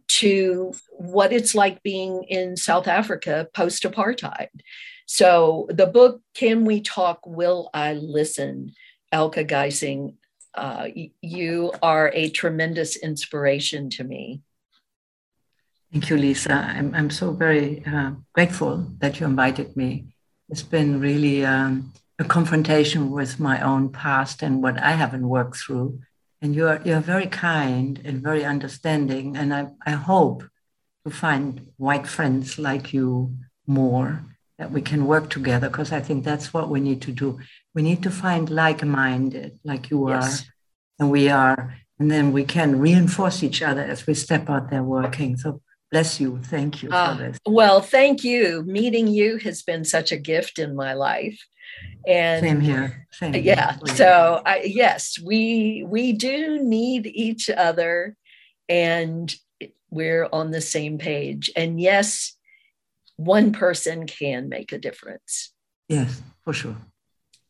to 0.09 0.73
what 0.91 1.33
it's 1.33 1.55
like 1.55 1.83
being 1.83 2.25
in 2.25 2.57
South 2.57 2.89
Africa 2.89 3.49
post 3.55 3.85
apartheid. 3.85 4.49
So 5.07 5.67
the 5.71 5.87
book, 5.87 6.21
Can 6.35 6.65
We 6.65 6.81
Talk? 6.81 7.21
Will 7.27 7.71
I 7.73 7.95
Listen? 7.95 8.73
Elke 9.13 9.47
Geising, 9.47 10.15
uh, 10.55 10.89
you 11.21 11.73
are 11.83 12.13
a 12.15 12.31
tremendous 12.31 12.97
inspiration 12.97 13.91
to 13.91 14.05
me. 14.05 14.43
Thank 15.93 16.11
you, 16.11 16.17
Lisa. 16.17 16.55
I'm, 16.55 16.95
I'm 16.95 17.11
so 17.11 17.33
very 17.33 17.85
uh, 17.85 18.13
grateful 18.33 18.87
that 18.99 19.19
you 19.19 19.27
invited 19.27 19.77
me. 19.77 20.15
It's 20.49 20.63
been 20.63 21.01
really 21.01 21.45
um, 21.45 21.93
a 22.21 22.25
confrontation 22.25 23.11
with 23.11 23.41
my 23.41 23.61
own 23.61 23.91
past 23.91 24.43
and 24.43 24.63
what 24.63 24.81
I 24.81 24.93
haven't 24.93 25.29
worked 25.29 25.57
through 25.57 26.01
and 26.43 26.55
you're 26.55 26.81
you're 26.85 27.01
very 27.01 27.27
kind 27.27 28.01
and 28.05 28.23
very 28.23 28.45
understanding 28.45 29.37
and 29.37 29.53
i, 29.55 29.69
I 29.87 29.93
hope 29.93 30.45
to 31.05 31.11
find 31.11 31.69
white 31.77 32.07
friends 32.07 32.59
like 32.59 32.93
you 32.93 33.37
more 33.67 34.25
that 34.59 34.71
we 34.71 34.83
can 34.83 35.07
work 35.07 35.31
together 35.31 35.69
because 35.69 35.93
i 35.93 36.01
think 36.01 36.25
that's 36.25 36.53
what 36.53 36.69
we 36.69 36.81
need 36.81 37.01
to 37.03 37.13
do. 37.13 37.39
We 37.75 37.83
need 37.83 38.03
to 38.03 38.11
find 38.11 38.51
like-minded 38.51 39.59
like 39.65 39.91
you 39.91 40.09
yes. 40.09 40.43
are 40.43 40.45
and 40.99 41.11
we 41.11 41.29
are 41.29 41.75
and 41.99 42.11
then 42.11 42.33
we 42.33 42.45
can 42.45 42.79
reinforce 42.79 43.43
each 43.43 43.63
other 43.63 43.83
as 43.83 44.07
we 44.07 44.15
step 44.15 44.49
out 44.49 44.71
there 44.71 44.83
working. 44.83 45.37
So 45.37 45.61
bless 45.93 46.19
you. 46.19 46.41
Thank 46.43 46.83
you 46.83 46.91
uh, 46.91 47.17
for 47.17 47.23
this. 47.23 47.39
well 47.47 47.81
thank 47.81 48.25
you. 48.25 48.65
Meeting 48.67 49.07
you 49.07 49.37
has 49.39 49.63
been 49.63 49.85
such 49.85 50.11
a 50.13 50.17
gift 50.17 50.59
in 50.59 50.75
my 50.75 50.95
life 50.95 51.39
and 52.07 52.41
same 52.41 52.61
here 52.61 53.07
same 53.11 53.35
yeah 53.35 53.77
here. 53.85 53.95
so 53.95 54.43
I, 54.45 54.63
yes 54.65 55.19
we 55.19 55.85
we 55.87 56.13
do 56.13 56.63
need 56.63 57.07
each 57.07 57.51
other 57.51 58.17
and 58.69 59.35
we're 59.91 60.29
on 60.33 60.51
the 60.53 60.61
same 60.61 60.99
page. 60.99 61.51
And 61.57 61.81
yes 61.81 62.37
one 63.17 63.53
person 63.53 64.07
can 64.07 64.49
make 64.49 64.73
a 64.73 64.79
difference. 64.79 65.53
Yes 65.89 66.23
for 66.43 66.55
sure. 66.55 66.77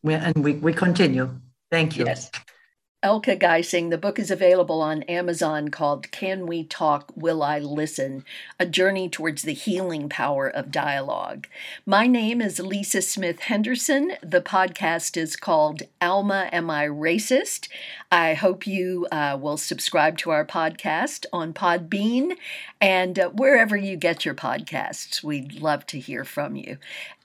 We 0.03 0.15
and 0.15 0.43
we, 0.43 0.53
we 0.53 0.73
continue. 0.73 1.39
Thank 1.69 1.97
you. 1.97 2.05
Yes 2.05 2.31
Elke 3.03 3.39
Geising. 3.39 3.89
The 3.89 3.97
book 3.97 4.19
is 4.19 4.29
available 4.29 4.79
on 4.79 5.01
Amazon 5.03 5.69
called 5.69 6.11
Can 6.11 6.45
We 6.45 6.63
Talk? 6.63 7.11
Will 7.15 7.41
I 7.41 7.57
Listen? 7.57 8.23
A 8.59 8.67
Journey 8.67 9.09
Towards 9.09 9.41
the 9.41 9.55
Healing 9.55 10.07
Power 10.07 10.47
of 10.47 10.69
Dialogue. 10.69 11.47
My 11.83 12.05
name 12.05 12.41
is 12.41 12.59
Lisa 12.59 13.01
Smith 13.01 13.39
Henderson. 13.39 14.11
The 14.21 14.39
podcast 14.39 15.17
is 15.17 15.35
called 15.35 15.81
Alma 15.99 16.47
Am 16.51 16.69
I 16.69 16.85
Racist? 16.85 17.69
I 18.11 18.35
hope 18.35 18.67
you 18.67 19.07
uh, 19.11 19.35
will 19.41 19.57
subscribe 19.57 20.19
to 20.19 20.29
our 20.29 20.45
podcast 20.45 21.25
on 21.33 21.53
Podbean 21.53 22.35
and 22.79 23.17
uh, 23.17 23.29
wherever 23.29 23.75
you 23.75 23.97
get 23.97 24.25
your 24.25 24.35
podcasts. 24.35 25.23
We'd 25.23 25.59
love 25.59 25.87
to 25.87 25.99
hear 25.99 26.23
from 26.23 26.55
you. 26.55 26.77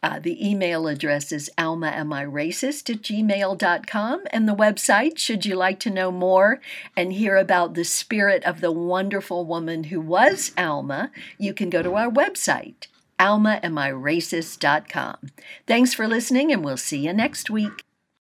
Uh, 0.07 0.21
the 0.21 0.49
email 0.49 0.87
address 0.87 1.33
is 1.33 1.51
almaamiracist 1.59 2.89
at 2.89 3.03
gmail.com, 3.03 4.23
and 4.31 4.49
the 4.49 4.55
website, 4.55 5.19
should 5.19 5.45
you 5.45 5.57
like 5.57 5.81
to 5.81 5.91
know 5.91 6.13
more 6.13 6.61
and 6.97 7.15
hear 7.15 7.37
about 7.37 7.75
the 7.75 7.83
spirit 7.83 8.45
of 8.45 8.61
the 8.61 8.71
wonderful 8.71 9.45
woman 9.45 9.83
who 9.85 10.01
was 10.01 10.53
Alma, 10.57 11.11
you 11.39 11.53
can 11.53 11.69
go 11.71 11.83
to 11.83 11.97
our 11.97 12.09
website, 12.09 12.87
almaamiracist.com. 13.19 15.17
Thanks 15.67 15.93
for 15.93 16.07
listening, 16.07 16.53
and 16.53 16.65
we'll 16.65 16.77
see 16.77 17.05
you 17.05 17.13
next 17.13 17.51
week. 17.51 17.86